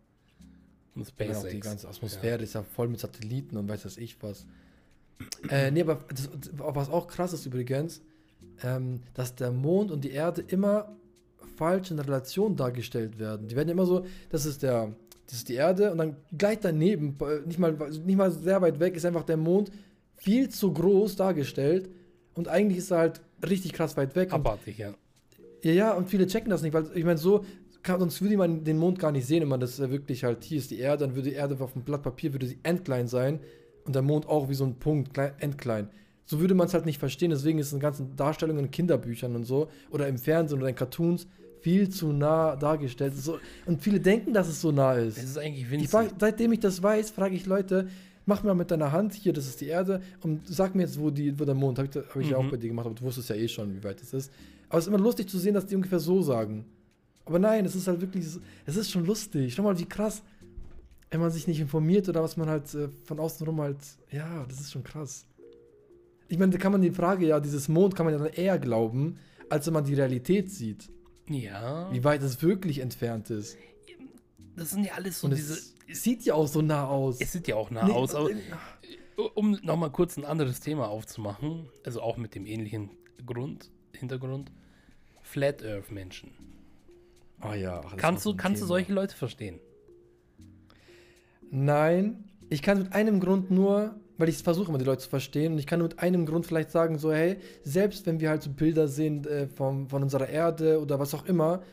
[0.96, 1.52] Und Ja, SpaceX.
[1.52, 4.46] die ganze Atmosphäre ist ja voll mit Satelliten und weiß was ich was.
[5.50, 8.02] Äh, nee, aber das, was auch krass ist übrigens,
[8.64, 10.96] ähm, dass der Mond und die Erde immer
[11.58, 13.48] falsch in Relation dargestellt werden.
[13.48, 14.94] Die werden immer so, das ist der,
[15.26, 18.80] das ist die Erde und dann gleich daneben, äh, nicht mal, nicht mal sehr weit
[18.80, 19.72] weg, ist einfach der Mond
[20.18, 21.90] viel zu groß dargestellt
[22.34, 24.34] und eigentlich ist er halt richtig krass weit weg.
[24.34, 24.94] Abartig, ja.
[25.62, 27.46] ja, ja, und viele checken das nicht, weil ich meine, so
[27.86, 30.44] kann, sonst würde man den Mond gar nicht sehen, wenn man das äh, wirklich halt,
[30.44, 33.08] hier ist die Erde, dann würde die Erde auf dem Blatt Papier, würde sie endklein
[33.08, 33.40] sein
[33.86, 35.90] und der Mond auch wie so ein Punkt, klein, endklein.
[36.26, 39.36] So würde man es halt nicht verstehen, deswegen ist es in ganzen Darstellungen in Kinderbüchern
[39.36, 41.28] und so oder im Fernsehen oder in Cartoons
[41.62, 43.16] viel zu nah dargestellt.
[43.16, 45.18] So, und viele denken, dass es so nah ist.
[45.18, 45.90] Es ist eigentlich Ich winzig.
[45.90, 47.88] frag, seitdem ich das weiß, frage ich Leute,
[48.26, 51.10] mach mal mit deiner Hand, hier, das ist die Erde, und sag mir jetzt, wo,
[51.10, 52.52] die, wo der Mond, habe ich, hab ich ja auch Mhm.
[52.52, 54.32] bei dir gemacht, aber du wusstest ja eh schon, wie weit es ist.
[54.70, 56.66] Aber es ist immer lustig zu sehen, dass die ungefähr so sagen.
[57.26, 58.26] Aber nein, es ist halt wirklich,
[58.66, 59.54] es ist schon lustig.
[59.54, 60.22] Schau mal, wie krass,
[61.12, 63.78] wenn man sich nicht informiert oder was man halt äh, von außen rum halt,
[64.12, 65.26] ja, das ist schon krass.
[66.28, 68.58] Ich meine, da kann man die Frage, ja, dieses Mond kann man ja dann eher
[68.60, 69.18] glauben,
[69.50, 70.90] als wenn man die Realität sieht,
[71.30, 73.58] ja, wie weit es wirklich entfernt ist.
[74.56, 75.54] Das sind ja alles so Und diese.
[75.88, 77.20] es sieht ja auch so nah aus.
[77.20, 78.36] Es sieht ja auch nah Nee, aus, aber äh,
[79.36, 82.90] um nochmal kurz ein anderes Thema aufzumachen, also auch mit dem ähnlichen
[83.26, 84.52] Grund, Hintergrund.
[85.22, 86.32] Flat Earth Menschen.
[87.42, 87.82] Oh ja.
[87.86, 89.60] ach, Kannst du, kannst du solche Leute verstehen?
[91.52, 95.54] Nein, ich kann mit einem Grund nur, weil ich versuche immer die Leute zu verstehen,
[95.54, 98.44] und ich kann nur mit einem Grund vielleicht sagen, so, hey, selbst wenn wir halt
[98.44, 101.64] so Bilder sehen äh, vom, von unserer Erde oder was auch immer,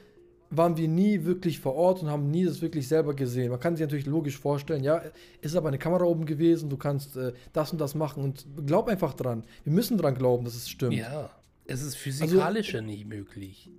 [0.54, 3.50] waren wir nie wirklich vor Ort und haben nie das wirklich selber gesehen.
[3.50, 5.02] Man kann sich natürlich logisch vorstellen, ja,
[5.40, 8.88] ist aber eine Kamera oben gewesen, du kannst äh, das und das machen und glaub
[8.88, 9.44] einfach dran.
[9.64, 10.94] Wir müssen dran glauben, dass es stimmt.
[10.94, 11.30] Ja.
[11.64, 13.70] Es ist Also, physikalisch ja nicht möglich.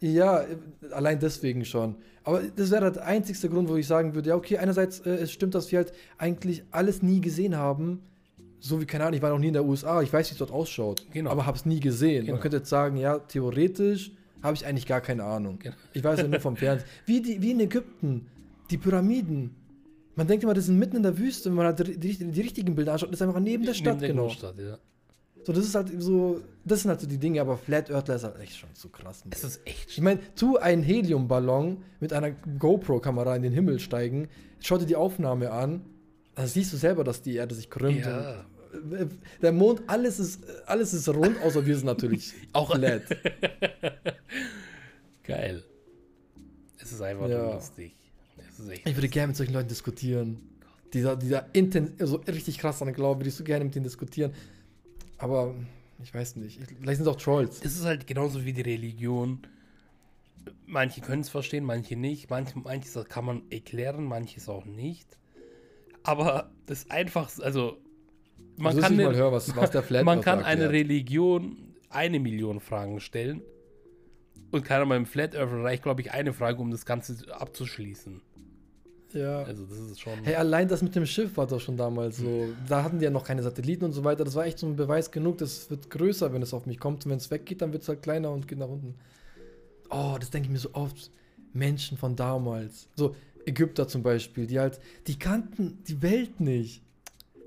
[0.00, 0.56] Ja, äh,
[0.92, 1.96] allein deswegen schon.
[2.24, 5.32] Aber das wäre der einzigste Grund, wo ich sagen würde, ja, okay, einerseits äh, es
[5.32, 8.02] stimmt, dass wir halt eigentlich alles nie gesehen haben.
[8.60, 10.38] So wie, keine Ahnung, ich war noch nie in der USA, ich weiß, wie es
[10.38, 11.30] dort ausschaut, Genau.
[11.30, 12.22] aber habe es nie gesehen.
[12.26, 12.34] Genau.
[12.34, 14.12] Man könnte jetzt sagen, ja, theoretisch
[14.42, 15.58] habe ich eigentlich gar keine Ahnung.
[15.58, 15.74] Genau.
[15.92, 16.88] Ich weiß ja nur vom Fernsehen.
[17.06, 18.26] Wie, die, wie in Ägypten,
[18.70, 19.54] die Pyramiden.
[20.14, 22.40] Man denkt immer, das sind mitten in der Wüste, wenn man halt die, die, die
[22.40, 24.22] richtigen Bilder anschaut, das ist einfach neben der Stadt, Neben der genau.
[24.24, 24.78] Großstadt, ja.
[25.44, 28.24] So, das ist halt so, das sind halt so die Dinge, aber Flat Earthler ist
[28.24, 29.24] halt echt schon zu krass.
[29.30, 34.28] Es ist echt Ich meine, tu einen Heliumballon mit einer GoPro-Kamera in den Himmel steigen,
[34.60, 35.82] schau dir die Aufnahme an,
[36.34, 38.06] dann siehst du selber, dass die Erde sich krümmt.
[38.06, 38.44] Ja.
[39.42, 43.02] Der Mond, alles ist, alles ist rund, außer wir sind natürlich Auch- flat.
[45.24, 45.62] geil.
[46.78, 47.54] Es ist einfach Ja.
[47.54, 47.94] lustig.
[48.84, 50.38] Ich würde gerne mit solchen Leuten diskutieren.
[50.92, 54.32] Dieser, dieser intens, also richtig krass daran glauben, würde ich so gerne mit denen diskutieren.
[55.18, 55.54] Aber
[56.02, 56.60] ich weiß nicht.
[56.60, 57.60] Ich, vielleicht sind es auch Trolls.
[57.64, 59.40] Es ist halt genauso wie die Religion.
[60.66, 62.30] Manche können es verstehen, manche nicht.
[62.30, 65.06] Manche, manches kann man erklären, manches auch nicht.
[66.02, 67.78] Aber das Einfachste, also
[68.56, 70.70] man Also, dass kann, eine, höre, was, was man kann eine.
[70.70, 71.56] Religion
[71.88, 73.42] eine Million Fragen stellen.
[74.50, 78.20] Und keiner beim Flat Earth reicht, glaube ich, eine Frage, um das Ganze abzuschließen.
[79.12, 79.42] Ja.
[79.42, 80.12] Also das ist schon.
[80.22, 82.48] Hey, allein das mit dem Schiff war doch schon damals so.
[82.68, 84.24] Da hatten die ja noch keine Satelliten und so weiter.
[84.24, 87.04] Das war echt so ein Beweis genug, das wird größer, wenn es auf mich kommt.
[87.04, 88.94] Und wenn es weggeht, dann wird es halt kleiner und geht nach unten.
[89.90, 91.10] Oh, das denke ich mir so oft.
[91.54, 92.88] Menschen von damals.
[92.96, 96.82] So Ägypter zum Beispiel, die halt, die kannten die Welt nicht.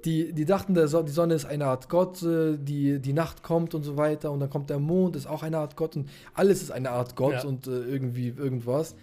[0.05, 3.41] Die, die dachten, der so die Sonne ist eine Art Gott, äh, die, die Nacht
[3.41, 4.31] kommt und so weiter.
[4.31, 5.95] Und dann kommt der Mond, ist auch eine Art Gott.
[5.95, 7.45] Und alles ist eine Art Gott Ja.
[7.45, 8.95] und äh, irgendwie irgendwas.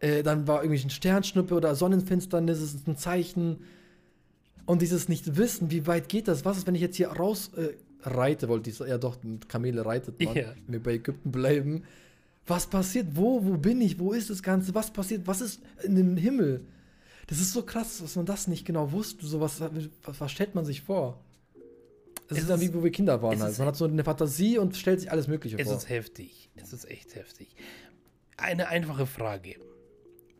[0.00, 3.60] Äh, dann war irgendwie ein Sternschnuppe oder Sonnenfinsternis, es ist ein Zeichen.
[4.66, 6.44] Und dieses Nicht-Wissen, wie weit geht das?
[6.44, 7.70] Was ist, wenn ich jetzt hier raus, äh,
[8.02, 8.90] reite, wollte ich sagen.
[8.90, 10.34] Ja, doch, mit Kamele reitet man.
[10.36, 10.52] Ja.
[10.66, 11.84] Wenn wir bei Ägypten bleiben.
[12.46, 13.06] Was passiert?
[13.12, 13.44] Wo?
[13.44, 13.98] Wo bin ich?
[13.98, 14.74] Wo ist das Ganze?
[14.74, 15.26] Was passiert?
[15.26, 16.64] Was ist in dem Himmel?
[17.32, 19.24] Das ist so krass, dass man das nicht genau wusste.
[19.24, 21.18] So was, was, was stellt man sich vor?
[22.28, 23.32] Das Es ist dann ist- wie, wo wir Kinder waren.
[23.32, 23.52] es Halt.
[23.52, 25.78] ist- Man hat so eine Fantasie und stellt sich alles Mögliche Es vor.
[25.78, 26.50] ist heftig.
[26.56, 27.56] Es ist echt heftig.
[28.36, 29.56] Eine einfache Frage.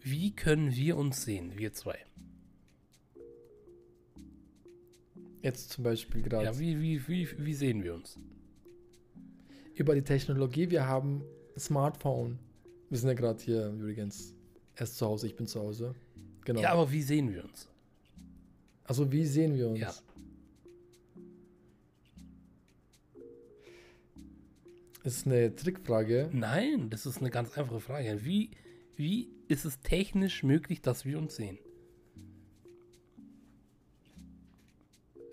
[0.02, 1.96] Wie können wir uns sehen, wir zwei?
[5.42, 6.44] Jetzt zum Beispiel gerade.
[6.44, 8.18] Ja, wie, wie, wie, wie sehen wir uns?
[9.74, 10.68] über die Technologie.
[10.70, 11.22] Wir haben
[11.56, 12.38] ein Smartphone.
[12.90, 14.34] Wir sind ja gerade hier übrigens
[14.76, 15.26] erst zu Hause.
[15.26, 15.94] Ich bin zu Hause.
[16.44, 16.60] Genau.
[16.60, 17.68] Ja, aber wie sehen wir uns?
[18.92, 19.80] also wie sehen wir uns?
[19.80, 19.94] Ja.
[25.02, 26.28] Ist eine Trickfrage.
[26.30, 28.22] Nein, das ist eine ganz einfache Frage.
[28.22, 28.50] Wie,
[28.96, 31.58] wie ist es technisch möglich, dass wir uns sehen?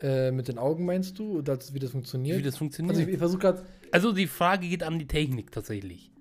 [0.02, 2.38] Äh, mit den Augen meinst du, oder wie das funktioniert?
[2.38, 3.10] Wie das also ich, funktioniert?
[3.10, 3.66] ich versuche gerade.
[3.92, 6.14] Also die Frage geht an die Technik tatsächlich.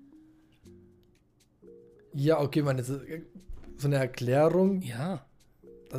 [2.13, 3.21] Ja, okay, man, das ist äh,
[3.79, 5.25] so eine Erklärung, Ja.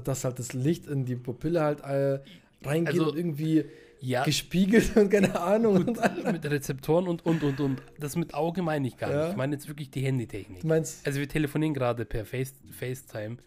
[0.05, 2.21] dass halt das Licht in die Pupille halt äh,
[2.65, 3.65] reingeht Also, und irgendwie
[4.01, 5.77] Ja, gespiegelt und keine Ahnung.
[5.89, 6.25] Und alles.
[6.33, 7.83] mit Rezeptoren und, und, und, und.
[7.99, 9.21] Das mit Auge meine ich gar Ja.
[9.23, 9.31] nicht.
[9.33, 10.61] Ich meine jetzt wirklich die Handytechnik.
[10.61, 13.39] Du meinst, Also wir telefonieren gerade per Face, FaceTime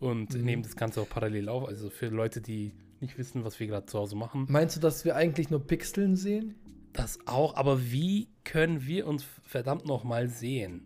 [0.00, 0.44] und Mhm.
[0.44, 1.66] nehmen das Ganze auch parallel auf.
[1.68, 4.46] Also für Leute, die nicht wissen, was wir gerade zu Hause machen.
[4.48, 6.54] meinst du, dass wir eigentlich nur Pixeln sehen?
[6.92, 10.84] Das auch, aber wie können wir uns verdammt nochmal sehen?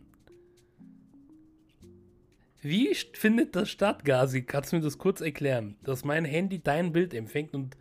[2.62, 4.42] Wie findet das statt, Gazi?
[4.42, 5.76] Kannst du mir das kurz erklären?
[5.84, 7.76] Dass mein Handy dein Bild empfängt und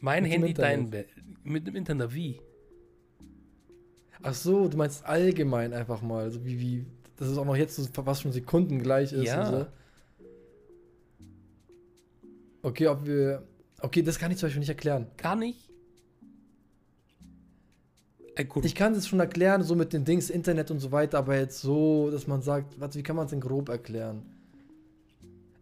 [0.00, 0.90] mein Mit Handy dein.
[0.90, 1.08] Bild.
[1.42, 2.40] Mit dem Internet, wie?
[4.22, 6.86] Ach so, du meinst allgemein einfach mal, also wie, wie,
[7.16, 9.48] dass es auch noch jetzt so fast schon Sekunden gleich ist Ja.
[9.48, 9.66] und so.
[12.62, 13.46] Okay, ob wir,
[13.80, 15.06] okay, das kann ich zum Beispiel nicht erklären.
[15.16, 15.65] Gar nicht?
[18.36, 18.64] Äh, gut.
[18.64, 21.60] Ich kann es schon erklären, so mit den Dings, Internet und so weiter, aber jetzt
[21.60, 24.22] so, dass man sagt, was, wie kann man es denn grob erklären?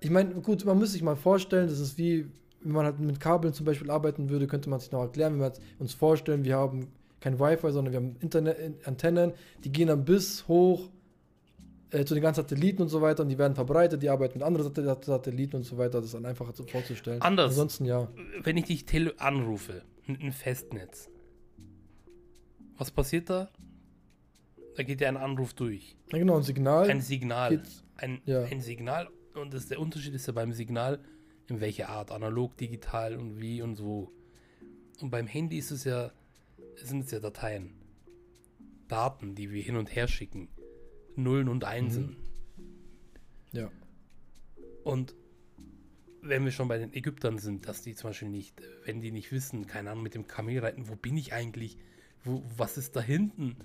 [0.01, 2.27] Ich meine, gut, man muss sich mal vorstellen, das ist wie,
[2.61, 5.41] wenn man halt mit Kabeln zum Beispiel arbeiten würde, könnte man sich noch erklären, wenn
[5.41, 6.89] wir uns vorstellen, wir haben
[7.21, 9.33] kein Wi-Fi, sondern wir haben Internet, in- Antennen,
[9.65, 10.91] die gehen dann bis hoch
[11.91, 14.47] äh, zu den ganzen Satelliten und so weiter und die werden verbreitet, die arbeiten mit
[14.47, 17.23] anderen Sat- Satelliten und so weiter, das ist dann einfacher zu vorzustellen.
[17.23, 17.53] Anders.
[17.53, 18.09] Ansonsten ja.
[18.43, 21.09] Wenn ich dich tele anrufe, mit einem Festnetz,
[22.77, 23.51] was passiert da?
[24.77, 25.97] Da geht ja ein Anruf durch.
[26.11, 26.91] Ja, genau, ein Signal.
[26.91, 27.63] Ein Signal.
[27.97, 28.43] Ein, ja.
[28.43, 29.09] ein Signal.
[29.35, 31.01] Und das, der Unterschied ist ja beim Signal,
[31.49, 32.11] in welcher Art.
[32.11, 34.13] Analog, digital und wie und so.
[35.01, 36.13] Und beim Handy ist es ja,
[36.77, 37.75] sind es ja Dateien.
[38.89, 40.49] Daten, die wir hin und her schicken.
[41.17, 42.17] Nullen und Einsen.
[43.53, 43.71] ja.
[44.83, 45.15] Und
[46.21, 49.31] wenn wir schon bei den Ägyptern sind, dass die zum Beispiel nicht, wenn die nicht
[49.31, 51.79] wissen, keine Ahnung, mit dem Kamel reiten, wo bin ich eigentlich?
[52.25, 53.57] Wo, was ist da hinten?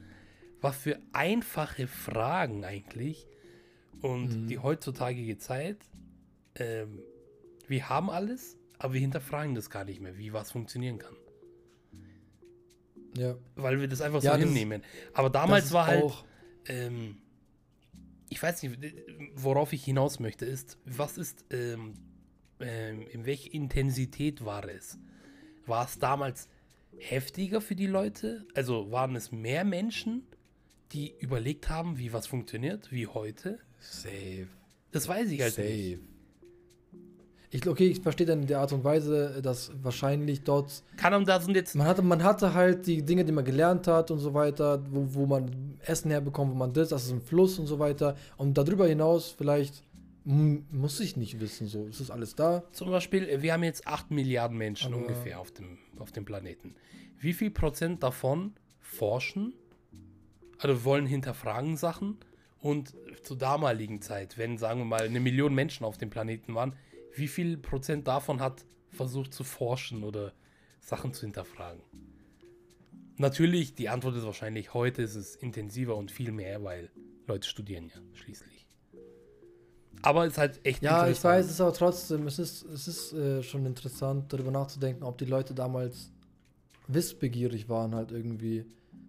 [0.62, 3.26] Was für einfache Fragen eigentlich.
[4.01, 4.47] Und Mhm.
[4.47, 5.78] die heutzutagige Zeit,
[6.55, 6.99] ähm,
[7.68, 11.16] wir haben alles, aber wir hinterfragen das gar nicht mehr, wie was funktionieren kann.
[13.16, 13.36] Ja.
[13.55, 14.84] Weil wir das einfach Ja, so das- hinnehmen.
[15.14, 16.26] Aber damals war halt, auch-
[16.68, 17.18] ähm,
[18.30, 18.78] ich weiß nicht,
[19.36, 21.95] worauf ich hinaus möchte, ist, was ist, ähm,
[22.60, 24.97] ähm, in welcher Intensität war es?
[25.66, 26.49] War es damals
[27.00, 28.45] heftiger für die Leute?
[28.54, 30.24] Also waren es mehr Menschen,
[30.91, 33.60] die überlegt haben, wie was funktioniert, wie heute?
[33.80, 34.47] Safe.
[34.91, 35.97] Das weiß ich halt nicht.
[35.97, 36.10] Safe.
[37.52, 40.84] Ich, okay, ich verstehe dann in der Art und Weise, dass wahrscheinlich dort.
[40.97, 43.88] Kann und da sind jetzt, Man hatte, man hatte halt die Dinge, die man gelernt
[43.88, 47.22] hat und so weiter, wo, wo man Essen herbekommt, wo man das, das ist ein
[47.22, 48.16] Fluss und so weiter.
[48.38, 49.84] Und darüber hinaus vielleicht
[50.26, 51.88] muss ich nicht wissen, so.
[51.88, 52.64] Es ist alles da.
[52.72, 56.76] zum Beispiel, wir haben jetzt 8 Milliarden Menschen Aber- ungefähr auf dem, auf dem Planeten.
[57.20, 59.54] Wie viel Prozent davon forschen,
[60.58, 62.18] also wollen hinterfragen Sachen
[62.60, 62.94] und
[63.24, 66.76] zur damaligen Zeit, wenn, sagen wir mal, eine Million Menschen auf dem Planeten waren,
[67.16, 70.34] wie viel Prozent davon hat versucht zu forschen oder
[70.82, 71.82] Sachen zu hinterfragen?
[73.18, 76.90] Natürlich, die Antwort ist wahrscheinlich, heute ist es intensiver und viel mehr, weil
[77.28, 78.66] Leute studieren ja schließlich.
[80.02, 83.14] Aber es ist halt echt Ja, ich weiß es aber trotzdem, es ist, es ist
[83.14, 86.12] äh, schon interessant, darüber nachzudenken, ob die Leute damals
[86.88, 88.66] wissbegierig waren, halt irgendwie,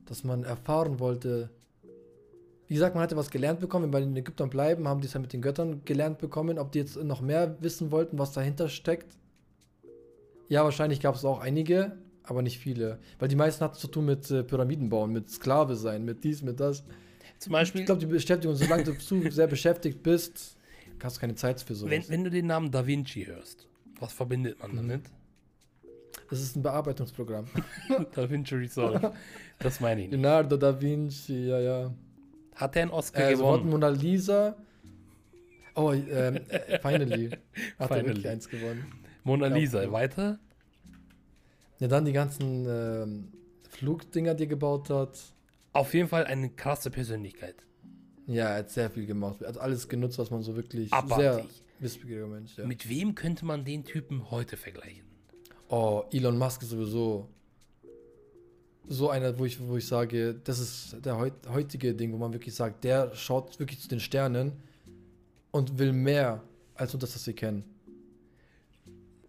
[0.06, 1.50] dass man erfahren wollte.
[2.66, 5.06] Wie gesagt, man hatte was gelernt bekommen, wenn wir bei den Ägyptern bleiben, haben die
[5.06, 8.32] es ja mit den Göttern gelernt bekommen, ob die jetzt noch mehr wissen wollten, was
[8.32, 9.16] dahinter steckt.
[10.48, 12.98] Ja, wahrscheinlich gab es auch einige, aber nicht viele.
[13.18, 16.42] Weil die meisten hatten zu tun mit äh, Pyramiden bauen, mit Sklave sein, mit dies,
[16.42, 16.84] mit das.
[17.38, 20.56] Zum Beispiel, Ich glaube, die Beschäftigung, solange du zu sehr beschäftigt bist,
[21.04, 21.90] hast keine Zeit für sowas.
[21.90, 24.76] wenn, wenn du den Namen Da Vinci hörst, was verbindet man Mhm.
[24.76, 25.02] damit?
[26.28, 27.46] Das ist ein Bearbeitungsprogramm.
[28.14, 29.12] Da Vinci Resolve.
[29.58, 30.20] Das meine ich nicht.
[30.20, 31.94] Leonardo da Vinci, ja, ja.
[32.54, 33.68] Hat er einen Oscar Äh, gewonnen?
[33.68, 34.56] Mona Lisa.
[35.74, 37.30] Oh, ähm, äh, finally.
[37.30, 37.38] Hat
[37.78, 38.06] er Finally.
[38.08, 38.92] wirklich eins gewonnen.
[39.24, 39.54] Mona Ja.
[39.54, 39.92] Lisa.
[39.92, 40.38] Weiter?
[41.78, 43.32] Ja, dann die ganzen ähm,
[43.70, 45.18] Flugdinger, die er gebaut hat.
[45.72, 47.54] Auf jeden Fall eine krasse Persönlichkeit.
[48.30, 49.42] Ja, er hat sehr viel gemacht.
[49.42, 51.62] Er hat alles genutzt, was man so wirklich sehr Abartig.
[51.80, 52.56] wissbegieriger Mensch.
[52.56, 52.66] Ja.
[52.66, 55.02] Mit wem könnte man den Typen heute vergleichen?
[55.68, 57.28] Oh, Elon Musk ist sowieso
[58.88, 62.32] so einer, wo ich, wo ich sage, das ist der heut, heutige Ding, wo man
[62.32, 64.52] wirklich sagt, der schaut wirklich zu den Sternen
[65.52, 66.42] und will mehr
[66.74, 67.64] als nur das, was wir kennen.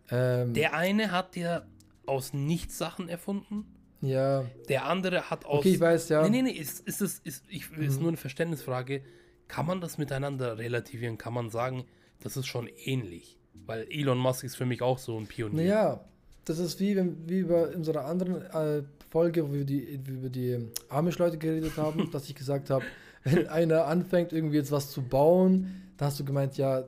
[0.10, 1.64] Ähm, Der eine hat ja
[2.06, 3.66] aus nichts Sachen erfunden.
[4.02, 5.60] Ja, Der andere hat aus.
[5.60, 6.24] okay, ich weiß, ja.
[6.24, 8.02] Nee, nee, nee, ist, ist, es, ist, ich, ist Mhm.
[8.02, 9.02] nur eine Verständnisfrage.
[9.48, 11.18] Kann man das miteinander relativieren?
[11.18, 11.86] Kann man sagen,
[12.22, 13.38] das ist schon ähnlich?
[13.66, 15.56] Weil Elon Musk ist für mich auch so ein Pionier.
[15.64, 16.06] Naja,
[16.46, 20.58] das ist wie, wenn, wie bei unserer anderen äh, Folge, wo wir die, über die
[20.90, 22.86] Amish-Leute geredet haben, dass ich gesagt habe,
[23.24, 26.86] wenn einer anfängt, irgendwie jetzt was zu bauen, da hast du gemeint, ja,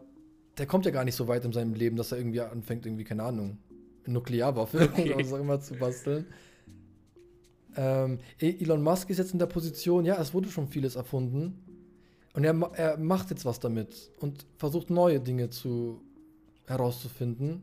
[0.58, 3.04] der kommt ja gar nicht so weit in seinem Leben, dass er irgendwie anfängt, irgendwie,
[3.04, 3.58] keine Ahnung,
[4.06, 5.14] eine Nuklearwaffe Okay.
[5.14, 6.26] oder was auch immer zu basteln.
[7.76, 11.60] Ähm, E- Elon Musk ist jetzt in der Position, ja, es wurde schon vieles erfunden.
[12.34, 16.02] Und er, er macht jetzt was damit und versucht neue Dinge zu
[16.66, 17.62] herauszufinden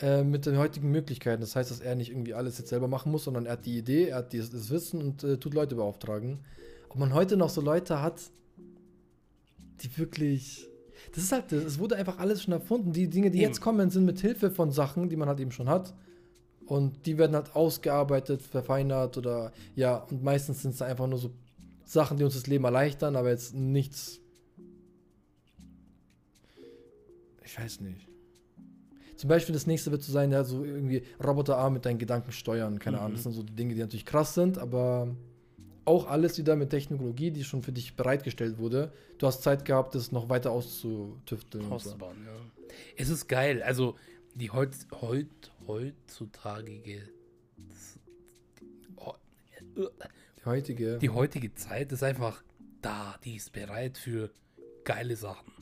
[0.00, 1.40] äh, mit den heutigen Möglichkeiten.
[1.40, 3.78] Das heißt, dass er nicht irgendwie alles jetzt selber machen muss, sondern er hat die
[3.78, 6.40] Idee, er hat dieses, das Wissen und äh, tut Leute beauftragen.
[6.90, 8.20] Ob man heute noch so Leute hat,
[9.80, 10.68] die wirklich.
[11.14, 12.92] Das ist halt, es wurde einfach alles schon erfunden.
[12.92, 13.48] Die Dinge, die Eben.
[13.48, 15.94] jetzt kommen, sind mit Hilfe von Sachen, die man halt eben schon hat.
[16.66, 21.30] Und die werden halt ausgearbeitet, verfeinert oder ja, und meistens sind es einfach nur so
[21.84, 24.20] Sachen, die uns das Leben erleichtern, aber jetzt nichts.
[27.44, 28.08] Ich weiß nicht.
[29.16, 32.78] Zum Beispiel das nächste wird so sein, ja, so irgendwie Roboterarm mit deinen Gedanken steuern.
[32.78, 33.02] Keine Mhm.
[33.02, 33.14] Ahnung.
[33.14, 35.14] Das sind so die Dinge, die natürlich krass sind, aber
[35.84, 38.92] auch alles wieder mit Technologie, die schon für dich bereitgestellt wurde.
[39.18, 41.64] Du hast Zeit gehabt, das noch weiter auszutüfteln.
[41.64, 41.74] und so.
[41.74, 42.32] Auszubauen, ja.
[42.96, 43.62] Es ist geil.
[43.62, 43.94] Also,
[44.34, 45.26] die heut, heut,
[45.66, 47.02] heutzutage.
[48.96, 49.14] Oh,
[50.38, 50.98] Die heutige.
[50.98, 52.42] Die heutige Zeit ist einfach
[52.82, 53.16] da.
[53.24, 54.30] Die ist bereit für
[54.84, 55.52] geile Sachen.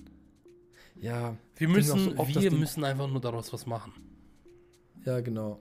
[1.00, 3.92] ja, Wir müssen, so oft, wir müssen einfach nur daraus was machen.
[5.04, 5.60] ja, genau.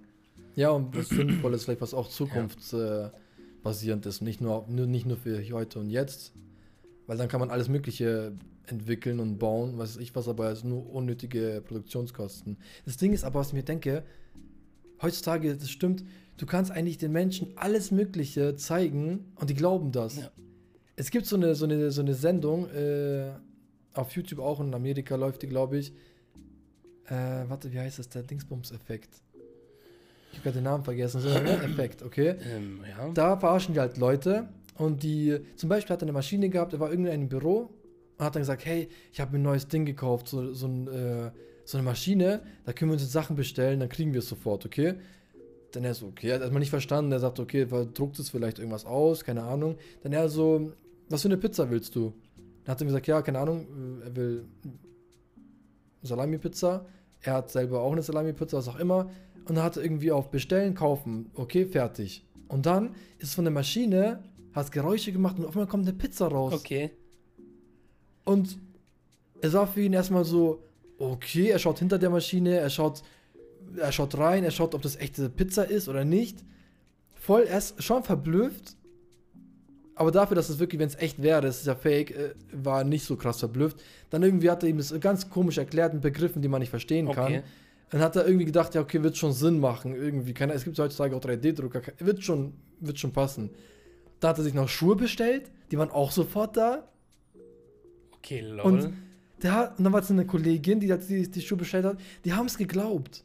[0.55, 4.21] Ja, und was Sinnvolles, vielleicht was auch zukunftsbasierend ist.
[4.21, 6.33] Nicht nur, nicht nur für heute und jetzt.
[7.07, 8.33] Weil dann kann man alles Mögliche
[8.65, 12.57] entwickeln und bauen, was weiß ich was, aber es nur unnötige Produktionskosten.
[12.85, 14.03] Das Ding ist aber, was ich mir denke,
[15.01, 16.03] heutzutage, das stimmt,
[16.37, 20.17] du kannst eigentlich den Menschen alles Mögliche zeigen und die glauben das.
[20.17, 20.31] Ja.
[20.95, 23.31] Es gibt so eine, so eine, so eine Sendung, äh,
[23.93, 25.93] auf YouTube auch in Amerika läuft die, glaube ich.
[27.05, 28.09] Äh, warte, wie heißt das?
[28.09, 29.21] Der Dingsbums-Effekt.
[30.31, 31.19] Ich habe gerade den Namen vergessen.
[31.19, 32.35] So ein Effekt, okay?
[32.49, 33.09] Ähm, ja.
[33.13, 34.47] Da verarschen die halt Leute
[34.77, 37.69] und die, zum Beispiel hat er eine Maschine gehabt, er war irgendwo in einem Büro
[38.17, 40.87] und hat dann gesagt, hey, ich habe mir ein neues Ding gekauft, so, so, ein,
[40.87, 41.31] äh,
[41.72, 44.65] so eine Maschine, da können wir uns jetzt Sachen bestellen, dann kriegen wir es sofort,
[44.65, 44.95] okay?
[45.72, 48.59] Dann er so, okay, er hat erstmal nicht verstanden, er sagt, okay, druckt es vielleicht
[48.59, 49.78] irgendwas aus, keine Ahnung.
[50.03, 50.74] Dann er so,
[51.09, 52.13] was für eine Pizza willst du?
[52.63, 54.45] Dann hat er gesagt, ja, keine Ahnung, äh, er will
[56.03, 56.86] Salami-Pizza.
[57.22, 59.09] Er hat selber auch eine Salami-Pizza, was auch immer.
[59.45, 61.32] Und dann hat er irgendwie auf Bestellen, kaufen.
[61.36, 62.26] Okay, fertig.
[62.49, 64.22] Und dann ist von der Maschine,
[64.53, 66.53] hat Geräusche gemacht und auf einmal kommt eine Pizza raus.
[66.53, 66.91] Okay.
[68.26, 68.59] Und
[69.39, 70.61] es war für ihn erstmal so,
[71.01, 73.03] okay, er schaut hinter der Maschine, er schaut,
[73.77, 76.43] er schaut rein, er schaut, ob das echte Pizza ist oder nicht.
[77.15, 78.75] Voll, er ist schon verblüfft.
[79.95, 82.83] Aber dafür, dass es wirklich, wenn es echt wäre, das ist ja fake, äh, war
[82.83, 83.83] nicht so krass verblüfft.
[84.09, 87.11] Dann irgendwie hat er ihm das ganz komisch erklärt mit Begriffen, die man nicht verstehen
[87.11, 87.25] kann.
[87.25, 87.43] Okay.
[87.91, 89.93] Dann hat er irgendwie gedacht, ja, okay, wird schon Sinn machen.
[89.93, 93.51] Irgendwie, keine, es gibt heutzutage auch 3D-Drucker, wird schon, wird schon passen.
[94.21, 96.87] Da hat er sich noch Schuhe bestellt, die waren auch sofort da.
[98.13, 98.61] Okay, lol.
[98.61, 98.93] Und
[99.41, 102.33] der hat, und dann war es eine Kollegin, die die, die Schuhe bestellt hat, die
[102.33, 103.23] haben es geglaubt,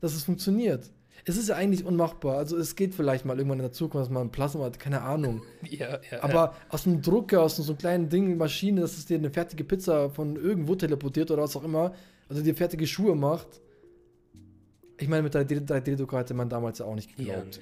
[0.00, 0.90] dass es funktioniert.
[1.24, 2.38] Es ist ja eigentlich unmachbar.
[2.38, 5.02] Also es geht vielleicht mal irgendwann in der Zukunft, dass man ein Plasma hat, keine
[5.02, 5.42] Ahnung.
[5.68, 9.18] ja, ja, Aber aus einem Drucker, aus so einem kleinen Ding, Maschine, dass es dir
[9.18, 11.94] eine fertige Pizza von irgendwo teleportiert oder was auch immer,
[12.28, 13.60] also dir fertige Schuhe macht.
[14.98, 17.34] Ich meine, mit 3D 3D-Drucker hatte man damals ja auch nicht ja.
[17.34, 17.60] geglaubt.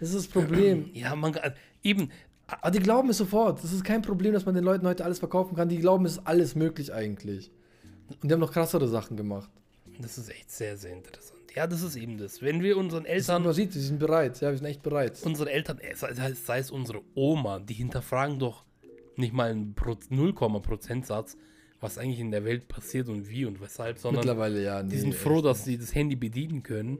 [0.00, 0.90] Das ist das Problem.
[0.94, 1.36] Ja, man
[1.82, 2.10] eben.
[2.60, 3.62] Aber die glauben es sofort.
[3.62, 5.68] Das ist kein Problem, dass man den Leuten heute alles verkaufen kann.
[5.68, 7.50] Die glauben, es ist alles möglich eigentlich.
[8.22, 9.50] Und die haben noch krassere Sachen gemacht.
[10.00, 11.38] Das ist echt sehr, sehr interessant.
[11.54, 12.42] Ja, das ist eben das.
[12.42, 14.40] Wenn wir unseren Eltern, Man sieht, sie sind bereit.
[14.40, 15.20] Ja, wir sind echt bereit.
[15.24, 18.64] unsere Eltern, äh, sei, sei es unsere Oma, die hinterfragen doch
[19.16, 21.36] nicht mal einen Pro- 0, Prozentsatz,
[21.80, 24.82] was eigentlich in der Welt passiert und wie und weshalb, sondern Mittlerweile ja.
[24.82, 26.98] die nee, sind froh, dass sie das Handy bedienen können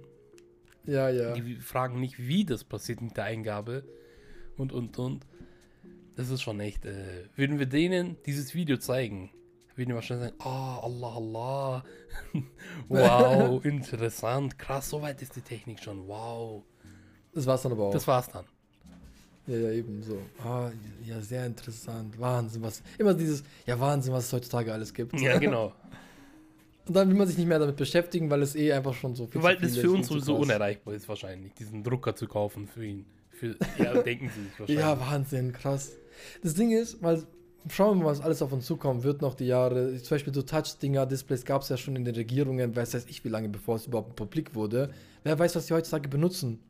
[0.85, 1.33] Ja, ja.
[1.35, 3.85] Die fragen nicht, wie das passiert mit der Eingabe.
[4.57, 5.27] Und, und, und.
[6.17, 6.85] Das ist schon echt.
[6.85, 9.31] Äh, würden wir denen dieses Video zeigen,
[9.75, 11.85] würden die wahrscheinlich sagen: Oh, Allah, Allah.
[12.89, 14.59] wow, interessant.
[14.59, 16.07] Krass, so weit ist die Technik schon.
[16.07, 16.63] Wow.
[17.33, 17.93] Das war's dann aber auch.
[17.93, 18.45] Das war's dann.
[19.47, 20.19] Ja, ja, eben so.
[20.45, 20.71] Ah,
[21.05, 22.19] ja, sehr interessant.
[22.21, 22.83] Wahnsinn, was.
[22.99, 25.19] Immer dieses, ja, Wahnsinn, was es heutzutage alles gibt.
[25.21, 25.73] Ja, genau.
[26.87, 29.27] Und dann will man sich nicht mehr damit beschäftigen, weil es eh einfach schon so
[29.27, 33.07] viel Weil es für uns sowieso unerreichbar ist, wahrscheinlich, diesen Drucker zu kaufen für ihn.
[33.41, 34.85] Für, ja, denken sie sich wahrscheinlich.
[34.85, 35.93] Ja, Wahnsinn, krass.
[36.43, 37.23] Das Ding ist, weil
[37.69, 39.97] schauen wir mal, was alles auf uns zukommt, wird noch die Jahre.
[39.97, 43.25] Zum Beispiel so Touch-Dinger, Displays gab es ja schon in den Regierungen, weiß weiß ich
[43.25, 44.91] wie lange, bevor es überhaupt publik wurde.
[45.25, 46.61] Wer weiß, was sie heutzutage benutzen?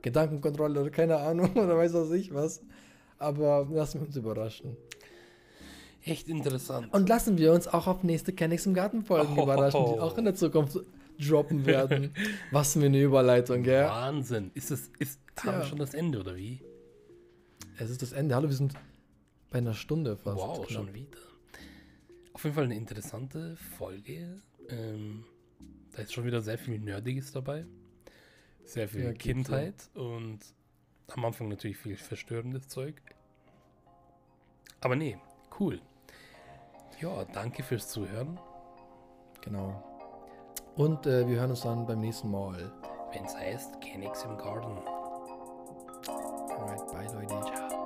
[0.00, 2.62] Gedankenkontrolle oder keine Ahnung, oder weiß was ich was.
[3.18, 4.76] Aber lassen wir uns überraschen.
[6.04, 6.92] Echt interessant.
[6.94, 9.42] Und lassen wir uns auch auf nächste Kennex im Garten Folgen Oh.
[9.42, 10.78] überraschen, die auch in der Zukunft
[11.18, 12.14] droppen werden.
[12.50, 13.84] was für eine Überleitung, gell?
[13.84, 14.50] Wahnsinn.
[14.54, 15.64] Ist das, ist, haben wir Tja.
[15.64, 16.60] schon das Ende, oder wie?
[17.78, 18.34] Es ist das Ende.
[18.34, 18.74] Hallo, wir sind
[19.50, 20.36] bei einer Stunde fast.
[20.38, 20.70] wow, knapp.
[20.70, 21.18] schon wieder.
[22.32, 24.40] Auf jeden Fall eine interessante Folge.
[24.68, 25.24] Ähm,
[25.92, 27.64] da ist schon wieder sehr viel Nerdiges dabei.
[28.64, 30.40] Sehr viel Ja, Kindheit und
[31.08, 33.00] am Anfang natürlich viel verstörendes Zeug.
[34.80, 35.16] Aber nee,
[35.60, 35.80] cool.
[37.00, 38.38] Ja, danke fürs Zuhören.
[39.42, 39.95] Genau.
[40.76, 42.70] Und äh, wir hören uns dann beim nächsten Mal.
[43.12, 44.76] Wenn es heißt, Kennex im Garten.
[46.06, 47.85] Alright, bye Leute.